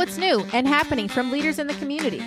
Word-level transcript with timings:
what's 0.00 0.16
new 0.16 0.40
and 0.54 0.66
happening 0.66 1.06
from 1.06 1.30
leaders 1.30 1.58
in 1.58 1.66
the 1.66 1.74
community. 1.74 2.22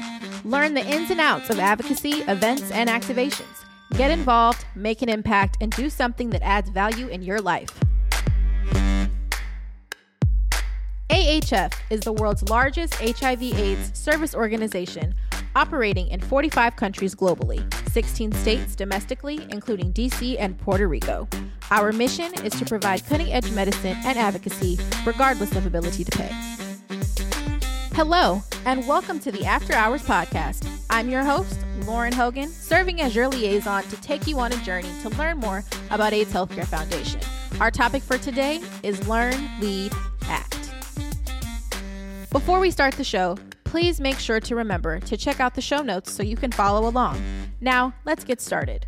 Learn 0.46 0.76
the 0.76 0.86
ins 0.86 1.10
and 1.10 1.20
outs 1.20 1.50
of 1.50 1.58
advocacy, 1.58 2.22
events, 2.28 2.70
and 2.70 2.88
activations. 2.88 3.66
Get 3.98 4.12
involved, 4.12 4.64
make 4.76 5.02
an 5.02 5.10
impact, 5.10 5.58
and 5.60 5.72
do 5.72 5.90
something 5.90 6.30
that 6.30 6.44
adds 6.44 6.70
value 6.70 7.08
in 7.08 7.24
your 7.24 7.42
life. 7.42 7.72
AHF 11.10 11.74
is 11.90 12.02
the 12.02 12.14
world's 12.14 12.48
largest 12.48 12.94
HIV/AIDS 12.94 13.98
service 13.98 14.36
organization, 14.36 15.16
operating 15.56 16.10
in 16.10 16.20
45 16.20 16.76
countries 16.76 17.16
globally, 17.16 17.60
16 17.90 18.34
states 18.34 18.76
domestically, 18.76 19.48
including 19.50 19.92
DC 19.94 20.38
and 20.38 20.60
Puerto 20.60 20.88
Rico. 20.88 21.28
Our 21.72 21.92
mission 21.92 22.36
is 22.46 22.54
to 22.54 22.66
provide 22.66 23.04
cutting 23.08 23.34
edge 23.34 23.50
medicine 23.54 23.98
and 24.06 24.16
advocacy, 24.16 24.78
regardless 25.08 25.56
of 25.56 25.66
ability 25.66 26.04
to 26.04 26.12
pay. 26.16 26.63
Hello, 27.96 28.42
and 28.66 28.88
welcome 28.88 29.20
to 29.20 29.32
the 29.32 29.46
After 29.46 29.74
Hours 29.74 30.02
Podcast. 30.02 30.68
I'm 30.90 31.10
your 31.10 31.24
host, 31.24 31.64
Lauren 31.86 32.12
Hogan, 32.12 32.50
serving 32.50 33.02
as 33.02 33.16
your 33.16 33.28
liaison 33.28 33.84
to 33.84 34.02
take 34.02 34.26
you 34.26 34.40
on 34.40 34.52
a 34.52 34.56
journey 34.64 34.90
to 35.04 35.10
learn 35.10 35.38
more 35.38 35.64
about 35.92 36.12
AIDS 36.12 36.34
Healthcare 36.34 36.66
Foundation. 36.66 37.22
Our 37.62 37.70
topic 37.70 38.02
for 38.02 38.18
today 38.18 38.62
is 38.82 39.08
Learn, 39.08 39.48
Lead, 39.60 39.94
Act. 40.24 40.74
Before 42.32 42.60
we 42.60 42.72
start 42.72 42.96
the 42.96 43.04
show, 43.04 43.38
please 43.64 44.02
make 44.02 44.18
sure 44.18 44.40
to 44.40 44.56
remember 44.56 45.00
to 45.02 45.16
check 45.16 45.40
out 45.40 45.54
the 45.54 45.62
show 45.62 45.84
notes 45.84 46.12
so 46.12 46.24
you 46.24 46.36
can 46.36 46.52
follow 46.52 46.90
along. 46.90 47.22
Now, 47.62 47.94
let's 48.06 48.24
get 48.24 48.42
started. 48.42 48.88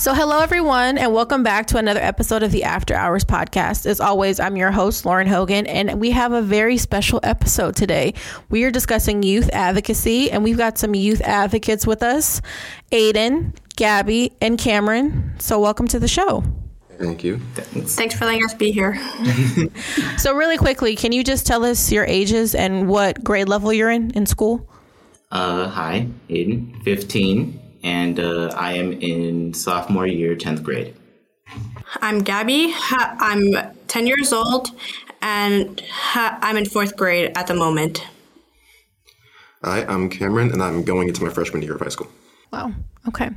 So, 0.00 0.14
hello 0.14 0.38
everyone, 0.38 0.96
and 0.96 1.12
welcome 1.12 1.42
back 1.42 1.66
to 1.66 1.76
another 1.76 2.00
episode 2.00 2.42
of 2.42 2.52
the 2.52 2.64
After 2.64 2.94
Hours 2.94 3.22
podcast. 3.22 3.84
As 3.84 4.00
always, 4.00 4.40
I'm 4.40 4.56
your 4.56 4.70
host, 4.70 5.04
Lauren 5.04 5.26
Hogan, 5.26 5.66
and 5.66 6.00
we 6.00 6.10
have 6.12 6.32
a 6.32 6.40
very 6.40 6.78
special 6.78 7.20
episode 7.22 7.76
today. 7.76 8.14
We 8.48 8.64
are 8.64 8.70
discussing 8.70 9.22
youth 9.22 9.50
advocacy, 9.52 10.30
and 10.30 10.42
we've 10.42 10.56
got 10.56 10.78
some 10.78 10.94
youth 10.94 11.20
advocates 11.20 11.86
with 11.86 12.02
us 12.02 12.40
Aiden, 12.90 13.54
Gabby, 13.76 14.32
and 14.40 14.58
Cameron. 14.58 15.34
So, 15.38 15.60
welcome 15.60 15.86
to 15.88 15.98
the 15.98 16.08
show. 16.08 16.44
Thank 16.96 17.22
you. 17.22 17.36
Thanks 17.56 18.14
for 18.14 18.24
letting 18.24 18.42
us 18.42 18.54
be 18.54 18.72
here. 18.72 18.98
So, 20.16 20.34
really 20.34 20.56
quickly, 20.56 20.96
can 20.96 21.12
you 21.12 21.22
just 21.22 21.46
tell 21.46 21.62
us 21.62 21.92
your 21.92 22.06
ages 22.06 22.54
and 22.54 22.88
what 22.88 23.22
grade 23.22 23.50
level 23.50 23.70
you're 23.70 23.90
in 23.90 24.12
in 24.12 24.24
school? 24.24 24.66
Uh, 25.30 25.68
hi, 25.68 26.08
Aiden, 26.30 26.82
15, 26.84 27.69
and 27.82 28.18
uh, 28.18 28.52
I 28.56 28.74
am 28.74 28.92
in 28.92 29.54
sophomore 29.54 30.06
year, 30.06 30.36
10th 30.36 30.62
grade. 30.62 30.94
I'm 32.00 32.20
Gabby. 32.20 32.72
I'm 32.90 33.54
10 33.88 34.06
years 34.06 34.32
old 34.32 34.68
and 35.22 35.82
I'm 36.14 36.56
in 36.56 36.66
fourth 36.66 36.96
grade 36.96 37.32
at 37.36 37.46
the 37.46 37.54
moment. 37.54 38.06
Hi, 39.62 39.84
I'm 39.84 40.08
Cameron, 40.08 40.52
and 40.52 40.62
I'm 40.62 40.84
going 40.84 41.08
into 41.08 41.22
my 41.22 41.28
freshman 41.30 41.60
year 41.60 41.74
of 41.74 41.80
high 41.80 41.88
school. 41.88 42.08
Wow. 42.50 42.72
Okay. 43.08 43.30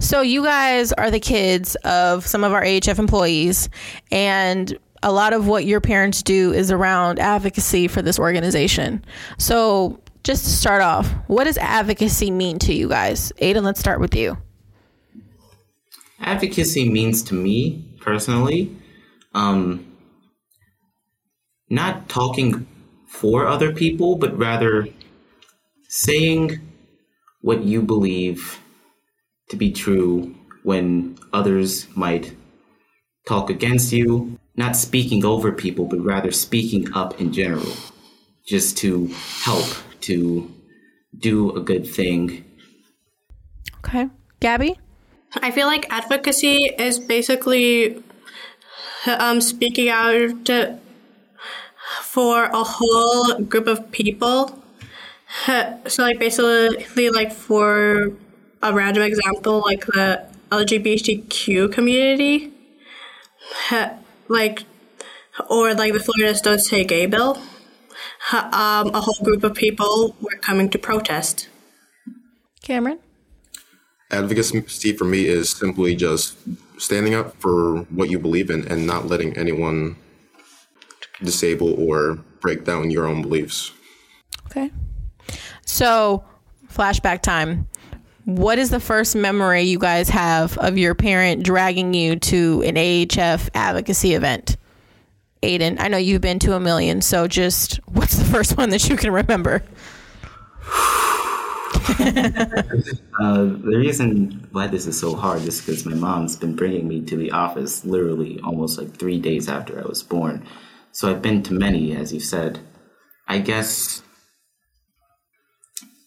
So 0.00 0.22
you 0.22 0.42
guys 0.42 0.92
are 0.92 1.10
the 1.10 1.20
kids 1.20 1.74
of 1.84 2.26
some 2.26 2.44
of 2.44 2.52
our 2.52 2.62
AHF 2.62 2.98
employees, 2.98 3.68
and 4.10 4.76
a 5.02 5.12
lot 5.12 5.34
of 5.34 5.46
what 5.46 5.66
your 5.66 5.80
parents 5.80 6.22
do 6.22 6.52
is 6.52 6.70
around 6.70 7.18
advocacy 7.18 7.88
for 7.88 8.00
this 8.00 8.18
organization. 8.18 9.04
So, 9.38 10.00
just 10.26 10.44
to 10.44 10.50
start 10.50 10.82
off, 10.82 11.08
what 11.28 11.44
does 11.44 11.56
advocacy 11.56 12.32
mean 12.32 12.58
to 12.58 12.74
you 12.74 12.88
guys? 12.88 13.32
Aiden, 13.40 13.62
let's 13.62 13.78
start 13.78 14.00
with 14.00 14.16
you. 14.16 14.36
Advocacy 16.18 16.90
means 16.90 17.22
to 17.22 17.34
me, 17.34 17.96
personally, 18.00 18.76
um, 19.34 19.86
not 21.70 22.08
talking 22.08 22.66
for 23.06 23.46
other 23.46 23.72
people, 23.72 24.16
but 24.16 24.36
rather 24.36 24.88
saying 25.88 26.58
what 27.42 27.62
you 27.62 27.80
believe 27.80 28.60
to 29.50 29.56
be 29.56 29.70
true 29.70 30.34
when 30.64 31.16
others 31.32 31.86
might 31.94 32.34
talk 33.28 33.48
against 33.48 33.92
you, 33.92 34.36
not 34.56 34.74
speaking 34.74 35.24
over 35.24 35.52
people, 35.52 35.84
but 35.84 36.00
rather 36.00 36.32
speaking 36.32 36.92
up 36.94 37.20
in 37.20 37.32
general, 37.32 37.76
just 38.44 38.76
to 38.78 39.06
help, 39.44 39.66
to 40.06 40.50
do 41.18 41.54
a 41.56 41.60
good 41.60 41.86
thing. 41.86 42.44
Okay. 43.78 44.08
Gabby? 44.40 44.78
I 45.42 45.50
feel 45.50 45.66
like 45.66 45.86
advocacy 45.90 46.70
is 46.78 46.98
basically 46.98 48.02
um, 49.06 49.40
speaking 49.40 49.88
out 49.88 50.44
to- 50.46 50.78
for 52.02 52.44
a 52.44 52.64
whole 52.64 53.38
group 53.40 53.66
of 53.66 53.90
people. 53.92 54.62
So, 55.86 56.02
like, 56.02 56.18
basically, 56.18 57.10
like, 57.10 57.32
for 57.32 58.12
a 58.62 58.72
random 58.72 59.02
example, 59.02 59.60
like 59.66 59.84
the 59.84 60.24
LGBTQ 60.50 61.72
community, 61.72 62.52
like, 64.28 64.64
or 65.50 65.74
like 65.74 65.92
the 65.92 66.00
Florida's 66.00 66.40
Don't 66.40 66.60
Say 66.60 66.84
Gay 66.84 67.06
bill, 67.06 67.38
um, 68.32 68.94
a 68.94 69.00
whole 69.00 69.24
group 69.24 69.44
of 69.44 69.54
people 69.54 70.16
were 70.20 70.36
coming 70.40 70.68
to 70.70 70.78
protest. 70.78 71.48
Cameron? 72.62 72.98
Advocacy 74.10 74.92
for 74.92 75.04
me 75.04 75.26
is 75.26 75.50
simply 75.50 75.96
just 75.96 76.36
standing 76.78 77.14
up 77.14 77.36
for 77.40 77.78
what 77.90 78.10
you 78.10 78.18
believe 78.18 78.50
in 78.50 78.66
and 78.68 78.86
not 78.86 79.06
letting 79.06 79.36
anyone 79.36 79.96
disable 81.22 81.74
or 81.80 82.16
break 82.40 82.64
down 82.64 82.90
your 82.90 83.06
own 83.06 83.22
beliefs. 83.22 83.72
Okay. 84.46 84.70
So, 85.64 86.24
flashback 86.72 87.22
time. 87.22 87.68
What 88.24 88.58
is 88.58 88.70
the 88.70 88.80
first 88.80 89.14
memory 89.14 89.62
you 89.62 89.78
guys 89.78 90.08
have 90.08 90.58
of 90.58 90.76
your 90.76 90.94
parent 90.94 91.44
dragging 91.44 91.94
you 91.94 92.16
to 92.16 92.62
an 92.66 92.74
AHF 92.74 93.48
advocacy 93.54 94.14
event? 94.14 94.56
Aiden, 95.42 95.76
I 95.80 95.88
know 95.88 95.98
you've 95.98 96.20
been 96.20 96.38
to 96.40 96.54
a 96.54 96.60
million, 96.60 97.00
so 97.02 97.26
just 97.26 97.76
what's 97.86 98.16
the 98.16 98.24
first 98.24 98.56
one 98.56 98.70
that 98.70 98.88
you 98.88 98.96
can 98.96 99.12
remember? 99.12 99.62
Uh, 103.18 103.44
the 103.44 103.76
reason 103.78 104.46
why 104.52 104.66
this 104.66 104.86
is 104.86 104.98
so 104.98 105.14
hard 105.14 105.40
is 105.42 105.60
because 105.60 105.86
my 105.86 105.94
mom's 105.94 106.36
been 106.36 106.54
bringing 106.54 106.86
me 106.86 107.00
to 107.00 107.16
the 107.16 107.30
office 107.30 107.84
literally 107.84 108.38
almost 108.44 108.78
like 108.78 108.92
three 108.94 109.18
days 109.18 109.48
after 109.48 109.78
I 109.78 109.86
was 109.86 110.02
born. 110.02 110.44
So 110.92 111.10
I've 111.10 111.22
been 111.22 111.42
to 111.44 111.54
many, 111.54 111.94
as 111.96 112.12
you 112.12 112.20
said. 112.20 112.58
I 113.28 113.38
guess 113.38 114.02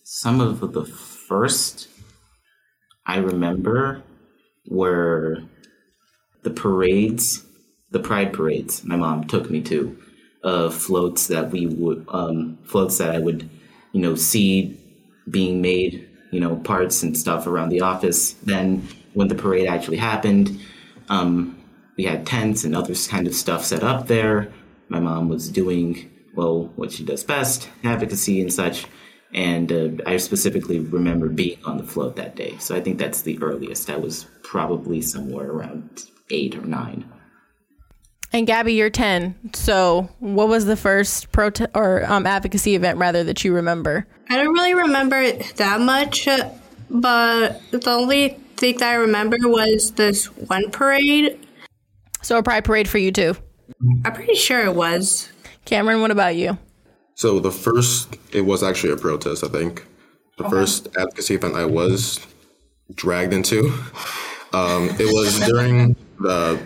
some 0.03 0.41
of 0.41 0.59
the 0.73 0.85
first 0.85 1.87
I 3.05 3.17
remember 3.17 4.03
were 4.67 5.43
the 6.43 6.51
parades, 6.51 7.43
the 7.91 7.99
pride 7.99 8.33
parades 8.33 8.83
my 8.83 8.95
mom 8.95 9.25
took 9.25 9.49
me 9.49 9.61
to, 9.61 9.97
uh, 10.43 10.69
floats 10.69 11.27
that 11.27 11.51
we 11.51 11.65
would, 11.65 12.05
um, 12.09 12.57
floats 12.63 12.97
that 12.97 13.15
I 13.15 13.19
would, 13.19 13.49
you 13.91 14.01
know, 14.01 14.15
see 14.15 14.77
being 15.29 15.61
made, 15.61 16.07
you 16.31 16.39
know, 16.39 16.55
parts 16.57 17.03
and 17.03 17.17
stuff 17.17 17.47
around 17.47 17.69
the 17.69 17.81
office. 17.81 18.33
Then 18.43 18.87
when 19.13 19.27
the 19.27 19.35
parade 19.35 19.67
actually 19.67 19.97
happened, 19.97 20.59
um, 21.09 21.57
we 21.97 22.03
had 22.05 22.25
tents 22.25 22.63
and 22.63 22.75
other 22.75 22.95
kind 22.95 23.27
of 23.27 23.35
stuff 23.35 23.65
set 23.65 23.83
up 23.83 24.07
there. 24.07 24.51
My 24.87 24.99
mom 24.99 25.27
was 25.27 25.49
doing, 25.49 26.09
well, 26.35 26.71
what 26.75 26.91
she 26.91 27.03
does 27.03 27.23
best, 27.23 27.69
advocacy 27.83 28.41
and 28.41 28.53
such. 28.53 28.85
And 29.33 29.71
uh, 29.71 29.89
I 30.05 30.17
specifically 30.17 30.79
remember 30.79 31.27
being 31.29 31.57
on 31.65 31.77
the 31.77 31.83
float 31.83 32.15
that 32.15 32.35
day. 32.35 32.57
So 32.57 32.75
I 32.75 32.81
think 32.81 32.97
that's 32.97 33.21
the 33.21 33.37
earliest. 33.41 33.89
I 33.89 33.97
was 33.97 34.25
probably 34.43 35.01
somewhere 35.01 35.51
around 35.51 36.05
eight 36.31 36.55
or 36.55 36.65
nine. 36.65 37.05
And 38.31 38.45
Gabby, 38.45 38.73
you're 38.73 38.89
10. 38.89 39.53
So, 39.53 40.09
what 40.19 40.47
was 40.47 40.65
the 40.65 40.75
first 40.75 41.31
protest 41.31 41.71
or 41.73 42.05
um, 42.05 42.27
advocacy 42.27 42.75
event 42.75 42.97
rather 42.99 43.23
that 43.23 43.43
you 43.43 43.53
remember? 43.53 44.05
I 44.29 44.37
don't 44.37 44.53
really 44.53 44.75
remember 44.75 45.19
it 45.19 45.53
that 45.57 45.81
much, 45.81 46.27
uh, 46.27 46.49
but 46.89 47.61
the 47.71 47.89
only 47.89 48.37
thing 48.57 48.77
that 48.77 48.89
I 48.89 48.95
remember 48.95 49.37
was 49.41 49.91
this 49.93 50.25
one 50.25 50.69
parade. 50.69 51.39
So, 52.21 52.37
a 52.37 52.43
pride 52.43 52.65
parade 52.65 52.87
for 52.87 52.99
you 52.99 53.11
too. 53.11 53.35
I'm 54.05 54.13
pretty 54.13 54.35
sure 54.35 54.63
it 54.63 54.75
was. 54.75 55.29
Cameron, 55.65 56.01
what 56.01 56.11
about 56.11 56.35
you? 56.35 56.57
So 57.19 57.39
the 57.39 57.51
first, 57.51 58.15
it 58.31 58.41
was 58.41 58.63
actually 58.63 58.93
a 58.93 58.95
protest, 58.95 59.43
I 59.43 59.49
think. 59.49 59.85
The 60.37 60.49
first 60.49 60.87
advocacy 60.97 61.35
event 61.35 61.53
I 61.53 61.65
was 61.65 62.25
dragged 62.95 63.33
into, 63.33 63.73
um, 64.53 64.89
it 64.97 65.13
was 65.13 65.37
during 65.41 65.97
the 66.19 66.57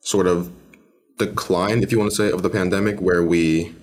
sort 0.00 0.28
of 0.28 0.52
decline, 1.18 1.82
if 1.82 1.92
you 1.92 1.98
want 1.98 2.10
to 2.10 2.16
say, 2.16 2.30
of 2.30 2.42
the 2.42 2.50
pandemic, 2.50 3.00
where 3.00 3.22
we 3.22 3.74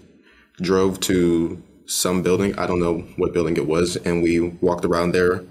drove 0.62 1.00
to 1.02 1.62
some 1.86 2.22
building. 2.22 2.58
I 2.58 2.68
don't 2.68 2.80
know 2.80 3.00
what 3.18 3.34
building 3.34 3.58
it 3.58 3.68
was, 3.68 3.96
and 3.98 4.22
we 4.22 4.40
walked 4.40 4.86
around 4.86 5.12
there, 5.12 5.44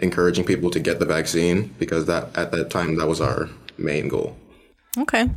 encouraging 0.00 0.44
people 0.44 0.70
to 0.70 0.80
get 0.80 0.98
the 0.98 1.06
vaccine 1.06 1.74
because 1.78 2.06
that 2.06 2.36
at 2.36 2.50
that 2.50 2.70
time 2.70 2.96
that 2.96 3.06
was 3.06 3.20
our 3.20 3.48
main 3.78 4.08
goal. 4.08 4.36
Okay. 4.98 5.30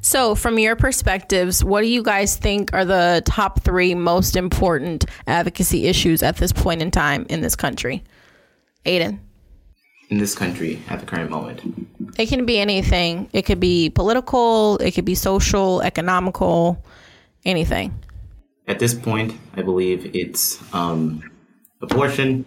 So, 0.00 0.34
from 0.34 0.58
your 0.58 0.76
perspectives, 0.76 1.62
what 1.62 1.82
do 1.82 1.88
you 1.88 2.02
guys 2.02 2.36
think 2.36 2.72
are 2.72 2.86
the 2.86 3.22
top 3.26 3.62
three 3.62 3.94
most 3.94 4.34
important 4.34 5.04
advocacy 5.26 5.86
issues 5.86 6.22
at 6.22 6.38
this 6.38 6.52
point 6.52 6.80
in 6.80 6.90
time 6.90 7.26
in 7.28 7.42
this 7.42 7.54
country? 7.54 8.02
Aiden. 8.86 9.18
In 10.10 10.18
this 10.18 10.34
country 10.34 10.82
at 10.88 11.00
the 11.00 11.06
current 11.06 11.30
moment. 11.30 11.60
It 12.18 12.26
can 12.28 12.46
be 12.46 12.58
anything. 12.58 13.28
It 13.32 13.42
could 13.42 13.60
be 13.60 13.90
political, 13.90 14.78
it 14.78 14.92
could 14.92 15.04
be 15.04 15.14
social, 15.14 15.82
economical, 15.82 16.82
anything. 17.44 17.92
At 18.66 18.78
this 18.78 18.94
point, 18.94 19.34
I 19.54 19.62
believe 19.62 20.14
it's 20.14 20.62
um, 20.74 21.22
abortion, 21.80 22.44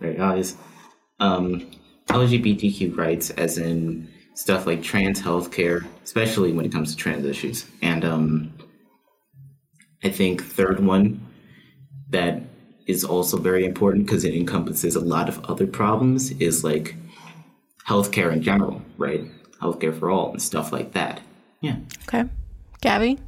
very 0.00 0.18
obvious, 0.18 0.56
um, 1.18 1.70
LGBTQ 2.08 2.96
rights, 2.96 3.30
as 3.30 3.58
in 3.58 4.08
stuff 4.34 4.66
like 4.66 4.82
trans 4.82 5.20
healthcare, 5.20 5.86
especially 6.02 6.52
when 6.52 6.64
it 6.64 6.72
comes 6.72 6.94
to 6.94 6.96
trans 6.96 7.24
issues. 7.24 7.66
And 7.82 8.04
um, 8.04 8.52
I 10.02 10.08
think 10.08 10.42
third 10.42 10.80
one 10.80 11.26
that 12.08 12.42
is 12.86 13.04
also 13.04 13.36
very 13.36 13.64
important 13.64 14.06
because 14.06 14.24
it 14.24 14.34
encompasses 14.34 14.96
a 14.96 15.00
lot 15.00 15.28
of 15.28 15.44
other 15.44 15.66
problems 15.66 16.30
is 16.32 16.64
like 16.64 16.96
healthcare 17.86 18.32
in 18.32 18.42
general, 18.42 18.82
right? 18.98 19.24
Healthcare 19.60 19.96
for 19.98 20.10
all 20.10 20.32
and 20.32 20.42
stuff 20.42 20.72
like 20.72 20.92
that. 20.92 21.20
Yeah. 21.60 21.76
Okay. 22.08 22.24
Gabby? 22.80 23.18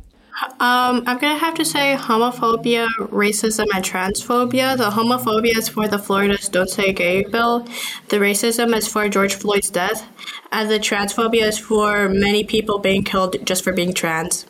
Um, 0.60 1.04
I'm 1.06 1.18
gonna 1.18 1.36
have 1.36 1.54
to 1.54 1.64
say 1.64 1.94
homophobia, 1.94 2.88
racism, 3.10 3.66
and 3.74 3.84
transphobia. 3.84 4.76
The 4.76 4.90
homophobia 4.90 5.56
is 5.58 5.68
for 5.68 5.86
the 5.86 5.98
Florida's 5.98 6.48
Don't 6.48 6.70
Say 6.70 6.92
Gay 6.92 7.22
bill. 7.24 7.68
The 8.08 8.16
racism 8.16 8.74
is 8.74 8.88
for 8.88 9.08
George 9.08 9.34
Floyd's 9.34 9.68
death, 9.68 10.08
and 10.50 10.70
the 10.70 10.78
transphobia 10.78 11.42
is 11.42 11.58
for 11.58 12.08
many 12.08 12.44
people 12.44 12.78
being 12.78 13.04
killed 13.04 13.36
just 13.44 13.62
for 13.62 13.72
being 13.72 13.92
trans. 13.92 14.46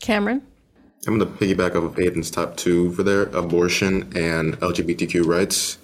Cameron? 0.00 0.42
I'm 1.08 1.18
going 1.18 1.32
to 1.32 1.38
piggyback 1.38 1.70
off 1.70 1.84
of 1.84 1.94
Aiden's 1.94 2.30
top 2.30 2.54
two 2.58 2.92
for 2.92 3.02
their 3.02 3.22
abortion 3.22 4.12
and 4.14 4.58
LGBTQ 4.60 5.24
rights. 5.24 5.78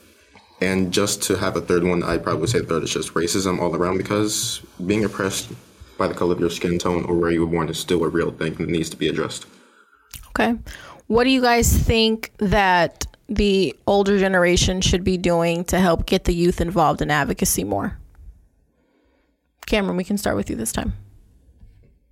And 0.61 0.93
just 0.93 1.23
to 1.23 1.39
have 1.39 1.57
a 1.57 1.63
third 1.63 1.83
one, 1.83 2.03
I'd 2.03 2.23
probably 2.23 2.47
say 2.47 2.59
the 2.59 2.67
third 2.67 2.83
is 2.83 2.93
just 2.93 3.15
racism 3.15 3.59
all 3.59 3.75
around 3.75 3.97
because 3.97 4.61
being 4.85 5.03
oppressed 5.03 5.51
by 5.97 6.09
the 6.09 6.15
color 6.15 6.35
of 6.35 6.41
your 6.41 6.51
skin 6.51 6.79
tone 6.79 7.07
or 7.07 7.17
where 7.17 7.31
you 7.31 7.41
were 7.41 7.51
born 7.51 7.71
is 7.71 7.79
still 7.79 8.05
a 8.05 8.09
real 8.09 8.33
thing 8.33 8.53
that 8.57 8.69
needs 8.69 8.91
to 8.91 8.99
be 8.99 9.09
addressed. 9.09 9.47
Okay. 10.29 10.59
What 11.07 11.25
do 11.25 11.31
you 11.31 11.41
guys 11.41 11.75
think 11.75 12.31
that 12.37 13.07
the 13.27 13.75
older 13.87 14.19
generation 14.19 14.83
should 14.83 15.05
be 15.05 15.17
doing 15.17 15.65
to 15.65 15.81
help 15.81 16.05
get 16.05 16.25
the 16.25 16.35
youth 16.35 16.61
involved 16.61 17.01
in 17.01 17.11
advocacy 17.11 17.65
more? 17.65 17.99
Cameron, 19.65 19.97
we 19.97 20.05
can 20.05 20.19
start 20.19 20.37
with 20.37 20.51
you 20.51 20.57
this 20.57 20.71
time. 20.71 20.93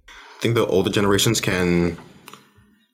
I 0.09 0.41
think 0.41 0.55
the 0.55 0.67
older 0.67 0.91
generations 0.91 1.43
can 1.43 1.99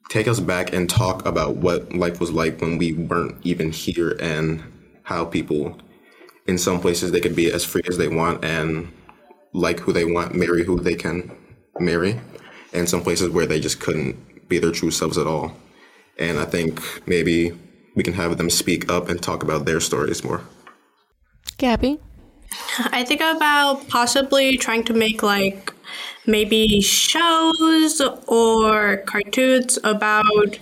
take 0.08 0.26
us 0.26 0.40
back 0.40 0.72
and 0.72 0.88
talk 0.88 1.26
about 1.26 1.56
what 1.56 1.92
life 1.92 2.20
was 2.20 2.30
like 2.30 2.60
when 2.60 2.78
we 2.78 2.92
weren't 2.94 3.36
even 3.42 3.70
here 3.70 4.16
and 4.20 4.62
how 5.02 5.24
people 5.24 5.78
in 6.46 6.56
some 6.58 6.80
places 6.80 7.12
they 7.12 7.20
could 7.20 7.36
be 7.36 7.52
as 7.52 7.64
free 7.64 7.82
as 7.88 7.98
they 7.98 8.08
want 8.08 8.44
and 8.44 8.90
like 9.52 9.80
who 9.80 9.92
they 9.92 10.04
want, 10.04 10.34
marry 10.34 10.64
who 10.64 10.80
they 10.80 10.94
can 10.94 11.30
marry, 11.78 12.18
and 12.72 12.88
some 12.88 13.02
places 13.02 13.30
where 13.30 13.46
they 13.46 13.60
just 13.60 13.80
couldn't 13.80 14.48
be 14.48 14.58
their 14.58 14.72
true 14.72 14.90
selves 14.90 15.18
at 15.18 15.26
all. 15.26 15.56
And 16.18 16.38
I 16.38 16.44
think 16.44 16.80
maybe 17.06 17.52
we 17.94 18.02
can 18.02 18.14
have 18.14 18.36
them 18.38 18.50
speak 18.50 18.90
up 18.90 19.08
and 19.08 19.22
talk 19.22 19.42
about 19.42 19.66
their 19.66 19.80
stories 19.80 20.24
more. 20.24 20.42
Gabby? 21.58 21.98
I 22.92 23.04
think 23.04 23.20
about 23.20 23.88
possibly 23.88 24.56
trying 24.56 24.84
to 24.84 24.94
make 24.94 25.22
like 25.22 25.72
maybe 26.28 26.80
shows 26.80 28.00
or 28.26 28.98
cartoons 28.98 29.78
about 29.82 30.58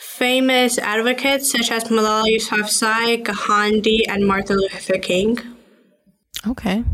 famous 0.00 0.78
advocates 0.78 1.50
such 1.50 1.70
as 1.70 1.84
Malala 1.84 2.26
Yousafzai, 2.26 3.22
Gandhi, 3.22 4.06
and 4.06 4.26
Martin 4.26 4.56
Luther 4.56 4.98
King. 4.98 5.38
Okay. 6.46 6.84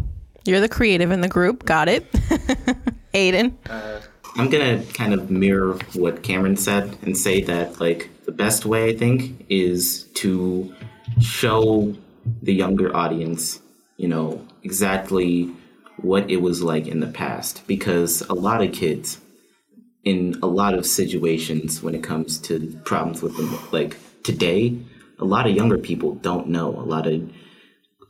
You're 0.44 0.60
the 0.60 0.68
creative 0.68 1.10
in 1.10 1.20
the 1.20 1.28
group. 1.28 1.64
Got 1.64 1.88
it. 1.88 2.10
Aiden. 3.14 3.54
Uh, 3.68 4.00
I'm 4.36 4.48
gonna 4.48 4.82
kind 4.94 5.12
of 5.14 5.30
mirror 5.30 5.78
what 5.94 6.22
Cameron 6.22 6.56
said 6.56 6.96
and 7.02 7.16
say 7.16 7.42
that 7.42 7.80
like 7.80 8.08
the 8.24 8.32
best 8.32 8.64
way 8.64 8.88
I 8.88 8.96
think 8.96 9.44
is 9.48 10.04
to 10.14 10.74
show 11.20 11.94
the 12.42 12.54
younger 12.54 12.94
audience, 12.96 13.60
you 13.96 14.08
know, 14.08 14.46
exactly 14.62 15.52
what 16.02 16.30
it 16.30 16.42
was 16.42 16.62
like 16.62 16.86
in 16.86 17.00
the 17.00 17.06
past. 17.06 17.66
Because 17.66 18.22
a 18.22 18.34
lot 18.34 18.62
of 18.62 18.72
kids 18.72 19.20
in 20.04 20.38
a 20.42 20.46
lot 20.46 20.74
of 20.74 20.84
situations 20.84 21.82
when 21.82 21.94
it 21.94 22.02
comes 22.02 22.38
to 22.38 22.80
problems 22.84 23.22
with 23.22 23.36
them 23.36 23.56
like 23.70 23.96
today 24.24 24.76
a 25.22 25.24
lot 25.24 25.46
of 25.46 25.54
younger 25.54 25.78
people 25.78 26.16
don't 26.16 26.48
know. 26.48 26.70
A 26.70 26.82
lot 26.82 27.06
of 27.06 27.30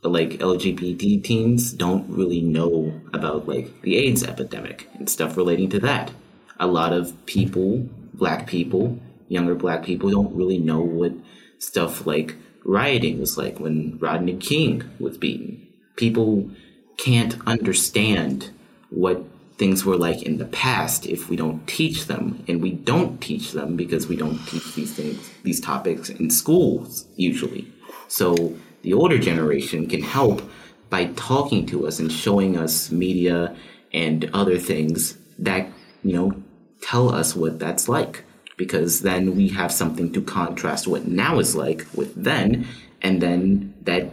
like 0.03 0.31
lgbt 0.31 1.23
teens 1.23 1.73
don't 1.73 2.09
really 2.09 2.41
know 2.41 3.01
about 3.13 3.47
like 3.47 3.83
the 3.83 3.97
aids 3.99 4.25
epidemic 4.25 4.89
and 4.95 5.09
stuff 5.09 5.37
relating 5.37 5.69
to 5.71 5.79
that. 5.79 6.11
A 6.59 6.67
lot 6.67 6.93
of 6.93 7.15
people 7.27 7.87
black 8.15 8.47
people 8.47 8.99
younger 9.29 9.55
black 9.55 9.85
people 9.85 10.11
don't 10.11 10.35
really 10.35 10.59
know 10.59 10.81
what 10.81 11.13
stuff 11.59 12.07
like 12.07 12.37
rioting 12.65 13.21
was 13.21 13.37
like 13.37 13.61
when 13.61 13.99
rodney 13.99 14.37
king 14.37 14.83
was 14.99 15.19
beaten. 15.19 15.69
People 15.97 16.51
can't 16.97 17.37
understand 17.47 18.51
what 18.91 19.25
things 19.63 19.85
were 19.85 19.97
like 19.97 20.23
in 20.23 20.39
the 20.39 20.45
past 20.47 21.07
if 21.07 21.29
we 21.29 21.37
don't 21.37 21.65
teach 21.67 22.07
them. 22.07 22.43
And 22.49 22.61
we 22.63 22.73
don't 22.73 23.21
teach 23.21 23.53
them 23.53 23.77
because 23.77 24.07
we 24.09 24.17
don't 24.17 24.39
teach 24.47 24.75
these 24.75 24.93
things 24.93 25.31
these 25.43 25.61
topics 25.61 26.09
in 26.11 26.31
schools 26.31 27.07
usually. 27.17 27.71
So 28.09 28.55
the 28.83 28.93
older 28.93 29.19
generation 29.19 29.87
can 29.89 30.03
help 30.03 30.43
by 30.91 31.07
talking 31.17 31.65
to 31.67 31.87
us 31.87 31.99
and 31.99 32.11
showing 32.11 32.59
us 32.59 32.91
media 32.91 33.57
and 33.93 34.29
other 34.35 34.59
things 34.59 35.17
that 35.39 35.69
you 36.03 36.13
know 36.15 36.33
tell 36.81 37.15
us 37.15 37.37
what 37.37 37.59
that's 37.59 37.89
like. 37.89 38.25
Because 38.57 39.01
then 39.01 39.35
we 39.35 39.49
have 39.49 39.73
something 39.73 40.13
to 40.13 40.21
contrast 40.23 40.87
what 40.87 41.07
now 41.07 41.39
is 41.39 41.55
like 41.57 41.87
with 41.95 42.15
then 42.15 42.67
and 43.01 43.21
then 43.21 43.75
that 43.83 44.07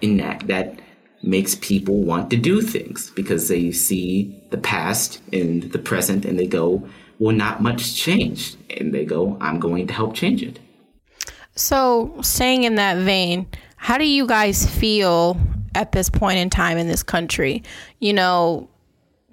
enact 0.00 0.46
that 0.46 0.80
makes 1.22 1.56
people 1.56 2.02
want 2.02 2.30
to 2.30 2.36
do 2.36 2.62
things 2.62 3.10
because 3.10 3.48
they 3.48 3.72
see 3.72 4.40
the 4.50 4.58
past 4.58 5.20
and 5.32 5.64
the 5.72 5.78
present 5.78 6.24
and 6.24 6.38
they 6.38 6.46
go, 6.46 6.88
well, 7.18 7.34
not 7.34 7.62
much 7.62 7.94
changed. 7.94 8.56
And 8.70 8.94
they 8.94 9.04
go, 9.04 9.36
I'm 9.40 9.58
going 9.58 9.86
to 9.88 9.94
help 9.94 10.14
change 10.14 10.42
it. 10.42 10.58
So, 11.54 12.14
staying 12.22 12.62
in 12.62 12.76
that 12.76 12.98
vein, 12.98 13.48
how 13.76 13.98
do 13.98 14.04
you 14.04 14.26
guys 14.26 14.64
feel 14.64 15.36
at 15.74 15.90
this 15.92 16.08
point 16.08 16.38
in 16.38 16.50
time 16.50 16.78
in 16.78 16.86
this 16.86 17.02
country? 17.02 17.64
You 17.98 18.12
know, 18.12 18.68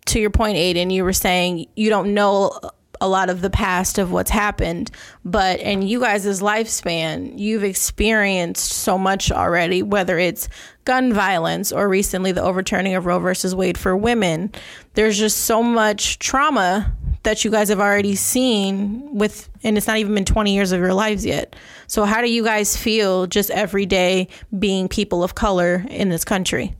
to 0.05 0.19
your 0.19 0.31
point, 0.31 0.57
Aiden, 0.57 0.91
you 0.91 1.03
were 1.03 1.13
saying 1.13 1.67
you 1.75 1.89
don't 1.89 2.13
know 2.15 2.59
a 3.05 3.07
lot 3.07 3.29
of 3.29 3.41
the 3.41 3.51
past 3.51 3.99
of 3.99 4.11
what's 4.11 4.31
happened, 4.31 4.89
but 5.23 5.59
in 5.59 5.83
you 5.83 5.99
guys' 5.99 6.41
lifespan, 6.41 7.37
you've 7.37 7.63
experienced 7.63 8.71
so 8.71 8.97
much 8.97 9.31
already, 9.31 9.83
whether 9.83 10.17
it's 10.17 10.49
gun 10.85 11.13
violence 11.13 11.71
or 11.71 11.87
recently 11.87 12.31
the 12.31 12.41
overturning 12.41 12.95
of 12.95 13.05
Roe 13.05 13.19
versus 13.19 13.53
Wade 13.53 13.77
for 13.77 13.95
women. 13.95 14.51
There's 14.95 15.17
just 15.19 15.41
so 15.41 15.61
much 15.61 16.17
trauma 16.17 16.95
that 17.21 17.45
you 17.45 17.51
guys 17.51 17.69
have 17.69 17.79
already 17.79 18.15
seen 18.15 19.15
with 19.15 19.49
and 19.63 19.77
it's 19.77 19.87
not 19.87 19.97
even 19.97 20.13
been 20.13 20.25
20 20.25 20.53
years 20.53 20.71
of 20.71 20.79
your 20.79 20.93
lives 20.93 21.25
yet. 21.25 21.55
So 21.87 22.05
how 22.05 22.21
do 22.21 22.31
you 22.31 22.43
guys 22.43 22.75
feel 22.75 23.27
just 23.27 23.51
every 23.51 23.85
day 23.85 24.29
being 24.57 24.87
people 24.87 25.23
of 25.23 25.35
color 25.35 25.85
in 25.89 26.09
this 26.09 26.23
country? 26.25 26.75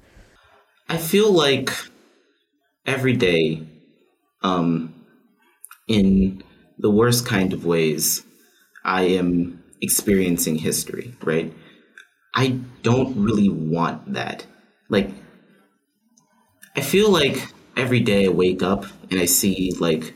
I 0.89 0.97
feel 0.97 1.31
like 1.31 1.71
every 2.85 3.13
day 3.13 3.61
um 4.41 4.94
in 5.87 6.43
the 6.77 6.89
worst 6.89 7.25
kind 7.25 7.53
of 7.53 7.65
ways, 7.65 8.23
I 8.83 9.03
am 9.03 9.63
experiencing 9.81 10.57
history, 10.57 11.15
right? 11.23 11.53
I 12.33 12.59
don't 12.83 13.15
really 13.15 13.49
want 13.49 14.13
that. 14.13 14.45
Like, 14.89 15.09
I 16.75 16.81
feel 16.81 17.09
like 17.09 17.51
every 17.77 18.01
day 18.01 18.25
I 18.25 18.29
wake 18.29 18.61
up 18.61 18.85
and 19.09 19.19
I 19.19 19.25
see, 19.25 19.73
like, 19.79 20.13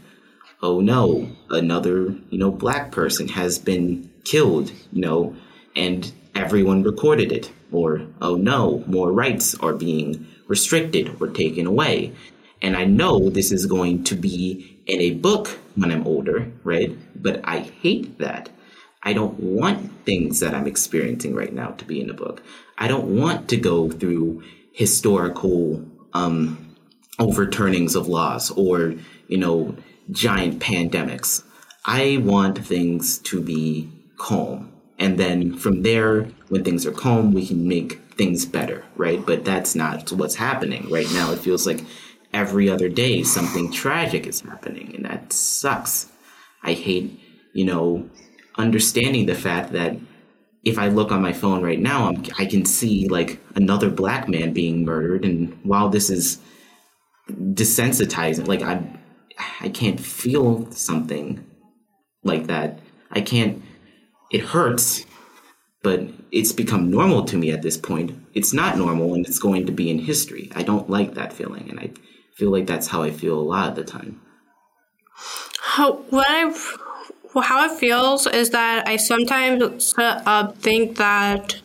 oh 0.62 0.82
no, 0.82 1.30
another, 1.50 2.16
you 2.30 2.38
know, 2.38 2.52
black 2.52 2.92
person 2.92 3.30
has 3.30 3.58
been 3.58 4.12
killed, 4.26 4.72
you 4.92 5.02
know, 5.02 5.36
and 5.76 6.12
everyone 6.36 6.84
recorded 6.84 7.32
it. 7.32 7.52
Or, 7.72 8.02
oh 8.22 8.36
no, 8.36 8.84
more 8.88 9.12
rights 9.12 9.56
are 9.56 9.74
being 9.74 10.28
restricted 10.48 11.16
or 11.22 11.28
taken 11.28 11.66
away. 11.68 12.14
And 12.62 12.76
I 12.76 12.84
know 12.84 13.30
this 13.30 13.52
is 13.52 13.66
going 13.66 14.04
to 14.06 14.16
be 14.16 14.79
in 14.90 15.02
a 15.02 15.12
book 15.12 15.60
when 15.76 15.92
I'm 15.92 16.06
older, 16.08 16.52
right? 16.64 16.98
But 17.16 17.42
I 17.44 17.60
hate 17.60 18.18
that. 18.18 18.50
I 19.04 19.14
don't 19.14 19.40
want 19.40 19.92
things 20.04 20.40
that 20.40 20.54
I'm 20.54 20.68
experiencing 20.68 21.36
right 21.36 21.54
now 21.54 21.72
to 21.72 21.86
be 21.86 22.02
in 22.02 22.10
a 22.10 22.14
book. 22.14 22.42
I 22.78 22.88
don't 22.88 23.16
want 23.16 23.48
to 23.50 23.58
go 23.58 23.90
through 23.90 24.44
historical 24.74 25.86
um, 26.14 26.76
overturnings 27.20 27.96
of 27.96 28.08
laws 28.08 28.50
or 28.52 28.96
you 29.28 29.38
know 29.38 29.76
giant 30.12 30.60
pandemics. 30.60 31.44
I 31.86 32.18
want 32.18 32.66
things 32.66 33.20
to 33.20 33.42
be 33.42 33.90
calm, 34.18 34.72
and 34.98 35.18
then 35.18 35.56
from 35.56 35.84
there, 35.84 36.24
when 36.50 36.64
things 36.64 36.86
are 36.86 36.92
calm, 36.92 37.32
we 37.32 37.46
can 37.46 37.68
make 37.68 38.02
things 38.16 38.46
better, 38.46 38.84
right? 38.96 39.26
But 39.26 39.46
that's 39.46 39.76
not 39.76 40.12
what's 40.12 40.36
happening 40.36 40.90
right 40.90 41.10
now. 41.14 41.32
It 41.32 41.40
feels 41.40 41.66
like 41.66 41.86
every 42.34 42.70
other 42.70 42.90
day 42.90 43.24
something 43.24 43.72
tragic 43.72 44.28
is 44.28 44.42
happening, 44.42 44.94
and 44.96 45.06
that 45.06 45.34
sucks. 45.34 46.12
I 46.64 46.74
hate, 46.74 47.20
you 47.54 47.66
know, 47.66 48.10
understanding 48.56 49.26
the 49.26 49.36
fact 49.36 49.72
that 49.74 49.98
if 50.64 50.78
I 50.78 50.90
look 50.90 51.12
on 51.12 51.22
my 51.22 51.34
phone 51.34 51.64
right 51.64 51.80
now, 51.80 52.10
I'm, 52.10 52.26
I 52.38 52.46
can 52.46 52.66
see 52.66 53.08
like 53.08 53.40
another 53.56 53.90
black 53.90 54.28
man 54.28 54.54
being 54.54 54.86
murdered, 54.86 55.26
and 55.26 55.58
while 55.64 55.90
this 55.90 56.10
is 56.10 56.40
desensitizing, 57.30 58.48
like 58.48 58.62
I, 58.62 58.84
I 59.62 59.70
can't 59.70 60.00
feel 60.00 60.70
something 60.72 61.46
like 62.24 62.48
that. 62.48 62.80
I 63.12 63.22
can't. 63.22 63.64
It 64.32 64.42
hurts, 64.42 65.06
but 65.82 66.02
it's 66.32 66.52
become 66.52 66.92
normal 66.92 67.26
to 67.26 67.38
me 67.38 67.52
at 67.52 67.64
this 67.64 67.78
point. 67.78 68.12
It's 68.34 68.54
not 68.54 68.78
normal, 68.78 69.14
and 69.14 69.26
it's 69.26 69.40
going 69.40 69.66
to 69.66 69.72
be 69.72 69.90
in 69.90 70.00
history. 70.00 70.52
I 70.54 70.64
don't 70.64 70.90
like 70.90 71.14
that 71.16 71.34
feeling, 71.34 71.70
and 71.70 71.80
I 71.80 71.92
feel 72.40 72.52
like 72.52 72.68
that's 72.68 72.88
how 72.88 73.04
I 73.04 73.12
feel 73.12 73.38
a 73.38 73.42
lot 73.42 73.70
of 73.70 73.76
the 73.76 73.84
time. 73.84 74.22
How, 75.60 75.98
what 76.10 76.26
I 76.30 76.56
how 77.44 77.66
it 77.66 77.78
feels 77.78 78.26
is 78.26 78.50
that 78.52 78.88
I 78.88 78.96
sometimes 78.96 79.94
uh, 79.98 80.52
think 80.54 80.98
that 80.98 81.62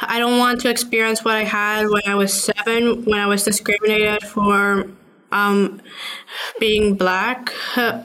I 0.00 0.18
don't 0.18 0.38
want 0.38 0.60
to 0.62 0.70
experience 0.70 1.24
what 1.24 1.34
I 1.34 1.44
had 1.44 1.88
when 1.88 2.02
I 2.06 2.14
was 2.14 2.32
seven, 2.32 3.04
when 3.04 3.18
I 3.18 3.26
was 3.26 3.42
discriminated 3.42 4.22
for 4.22 4.88
um, 5.32 5.82
being 6.60 6.94
black 6.94 7.52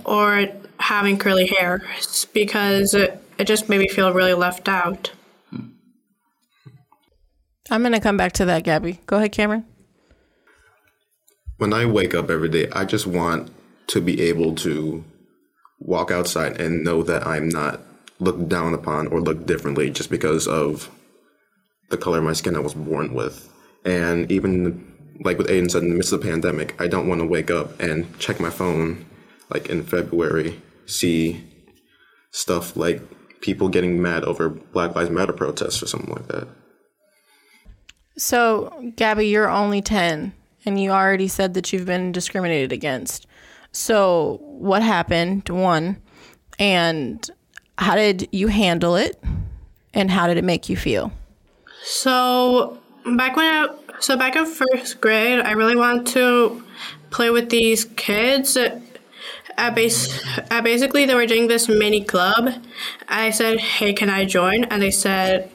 or 0.03 0.47
having 0.79 1.17
curly 1.17 1.45
hair, 1.45 1.83
because 2.33 2.93
it, 2.95 3.23
it 3.38 3.45
just 3.45 3.69
made 3.69 3.79
me 3.79 3.88
feel 3.88 4.12
really 4.12 4.33
left 4.33 4.67
out. 4.67 5.12
I'm 7.69 7.81
going 7.81 7.93
to 7.93 8.01
come 8.01 8.17
back 8.17 8.33
to 8.33 8.45
that, 8.45 8.63
Gabby. 8.63 9.00
Go 9.05 9.17
ahead, 9.17 9.31
Cameron. 9.31 9.65
When 11.57 11.74
I 11.74 11.86
wake 11.86 12.15
up 12.15 12.29
every 12.29 12.50
day, 12.50 12.67
I 12.72 12.86
just 12.86 13.07
want 13.07 13.51
to 13.88 14.01
be 14.01 14.22
able 14.22 14.55
to 14.55 15.03
walk 15.79 16.12
outside 16.12 16.60
and 16.60 16.83
know 16.83 17.03
that 17.03 17.27
I'm 17.27 17.50
not 17.50 17.81
looked 18.19 18.48
down 18.50 18.74
upon 18.74 19.07
or 19.07 19.22
looked 19.22 19.45
differently 19.45 19.89
just 19.89 20.10
because 20.10 20.48
of 20.48 20.89
the 21.89 21.98
color 21.98 22.19
of 22.19 22.24
my 22.24 22.33
skin 22.33 22.55
I 22.55 22.60
was 22.60 22.74
born 22.74 23.13
with. 23.13 23.50
And 23.86 24.31
even 24.31 24.91
like 25.24 25.38
with 25.38 25.48
Aiden 25.48 25.69
said 25.69 25.83
in 25.83 25.89
the 25.89 25.95
midst 25.95 26.13
of 26.13 26.22
the 26.22 26.27
pandemic, 26.27 26.79
I 26.81 26.88
don't 26.88 27.07
want 27.07 27.22
to 27.22 27.27
wake 27.27 27.51
up 27.51 27.79
and 27.79 28.17
check 28.19 28.39
my 28.39 28.50
phone 28.50 29.05
like 29.50 29.67
in 29.69 29.83
February, 29.83 30.60
see 30.86 31.43
stuff 32.31 32.75
like 32.75 33.01
people 33.41 33.69
getting 33.69 34.01
mad 34.01 34.24
over 34.24 34.50
Black 34.50 34.95
Lives 34.95 35.12
Matter 35.12 35.33
protests 35.33 35.83
or 35.83 35.88
something 35.88 36.13
like 36.13 36.27
that. 36.27 36.48
So, 38.17 38.91
Gabby, 38.95 39.27
you're 39.27 39.50
only 39.50 39.81
10 39.81 40.33
and 40.65 40.82
you 40.82 40.91
already 40.91 41.27
said 41.27 41.53
that 41.55 41.72
you've 41.74 41.86
been 41.86 42.12
discriminated 42.12 42.72
against. 42.72 43.27
So, 43.72 44.39
what 44.43 44.84
happened? 44.84 45.50
One, 45.50 46.01
and 46.60 47.27
how 47.77 47.96
did 47.96 48.29
you 48.32 48.48
handle 48.48 48.96
it? 48.96 49.22
And 49.93 50.10
how 50.10 50.27
did 50.27 50.38
it 50.38 50.43
make 50.43 50.70
you 50.70 50.77
feel? 50.77 51.12
So, 51.84 52.79
back 53.05 53.36
when 53.36 53.46
I 53.46 53.67
so 54.00 54.17
back 54.17 54.36
in 54.36 54.46
first 54.46 55.00
grade, 55.01 55.39
I 55.39 55.51
really 55.51 55.75
wanted 55.75 56.08
to 56.08 56.63
play 57.10 57.29
with 57.29 57.50
these 57.50 57.86
kids. 57.86 58.58
At 59.55 59.75
base, 59.75 60.20
at 60.50 60.63
basically, 60.63 61.05
they 61.05 61.13
were 61.13 61.27
doing 61.27 61.48
this 61.48 61.70
mini 61.70 62.03
club. 62.03 62.53
I 63.08 63.29
said, 63.29 63.60
"Hey, 63.60 63.93
can 63.93 64.10
I 64.10 64.25
join?" 64.25 64.63
And 64.65 64.82
they 64.82 64.91
said, 64.91 65.50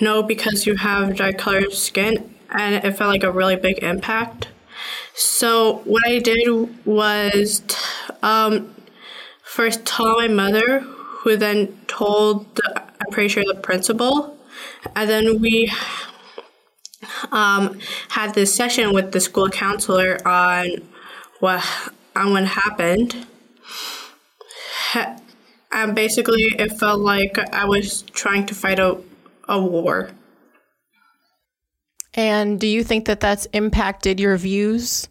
"No, 0.00 0.22
because 0.22 0.66
you 0.66 0.76
have 0.76 1.16
dark 1.16 1.38
colored 1.38 1.72
skin." 1.72 2.34
And 2.50 2.74
it 2.76 2.96
felt 2.96 3.10
like 3.10 3.22
a 3.24 3.30
really 3.30 3.56
big 3.56 3.78
impact. 3.82 4.48
So 5.14 5.82
what 5.84 6.02
I 6.06 6.18
did 6.18 6.86
was 6.86 7.62
um, 8.22 8.74
first 9.42 9.84
tell 9.84 10.16
my 10.16 10.28
mother, 10.28 10.80
who 10.80 11.36
then 11.36 11.78
told 11.86 12.54
the, 12.56 12.82
I'm 12.82 13.10
pretty 13.12 13.28
sure 13.28 13.44
the 13.46 13.60
principal, 13.60 14.36
and 14.96 15.08
then 15.08 15.40
we 15.40 15.70
um, 17.30 17.78
had 18.10 18.34
this 18.34 18.54
session 18.54 18.92
with 18.92 19.12
the 19.12 19.20
school 19.20 19.48
counselor 19.48 20.18
on 20.26 20.82
what 21.40 21.64
on 22.14 22.32
what 22.32 22.44
happened. 22.44 23.26
And 25.74 25.94
basically, 25.94 26.54
it 26.58 26.72
felt 26.78 27.00
like 27.00 27.38
I 27.52 27.64
was 27.64 28.02
trying 28.12 28.46
to 28.46 28.54
fight 28.54 28.78
a, 28.78 28.98
a 29.48 29.58
war. 29.60 30.10
And 32.14 32.60
do 32.60 32.66
you 32.66 32.84
think 32.84 33.06
that 33.06 33.20
that's 33.20 33.46
impacted 33.52 34.20
your 34.20 34.36
views 34.36 35.08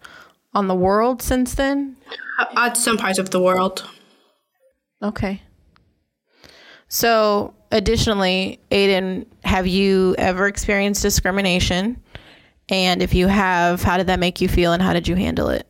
on 0.53 0.67
the 0.67 0.75
world 0.75 1.21
since 1.21 1.55
then? 1.55 1.97
Uh, 2.37 2.45
at 2.57 2.77
some 2.77 2.97
parts 2.97 3.17
of 3.17 3.31
the 3.31 3.39
world. 3.39 3.87
Okay. 5.01 5.41
So, 6.87 7.53
additionally, 7.71 8.59
Aiden, 8.69 9.25
have 9.43 9.65
you 9.65 10.13
ever 10.17 10.45
experienced 10.47 11.01
discrimination? 11.01 12.01
And 12.69 13.01
if 13.01 13.13
you 13.13 13.27
have, 13.27 13.81
how 13.81 13.97
did 13.97 14.07
that 14.07 14.19
make 14.19 14.41
you 14.41 14.47
feel 14.47 14.73
and 14.73 14.81
how 14.81 14.93
did 14.93 15.07
you 15.07 15.15
handle 15.15 15.49
it? 15.49 15.67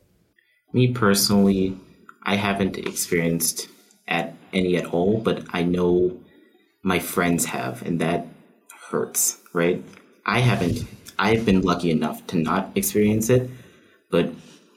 Me 0.72 0.92
personally, 0.92 1.78
I 2.24 2.36
haven't 2.36 2.76
experienced 2.76 3.68
at 4.08 4.34
any 4.52 4.76
at 4.76 4.86
all, 4.86 5.18
but 5.18 5.44
I 5.52 5.62
know 5.62 6.18
my 6.82 6.98
friends 6.98 7.44
have, 7.46 7.82
and 7.82 8.00
that 8.00 8.26
hurts, 8.90 9.38
right? 9.52 9.82
I 10.26 10.40
haven't 10.40 10.84
I've 11.22 11.46
been 11.46 11.62
lucky 11.62 11.92
enough 11.92 12.26
to 12.28 12.36
not 12.36 12.72
experience 12.74 13.30
it, 13.30 13.48
but 14.10 14.32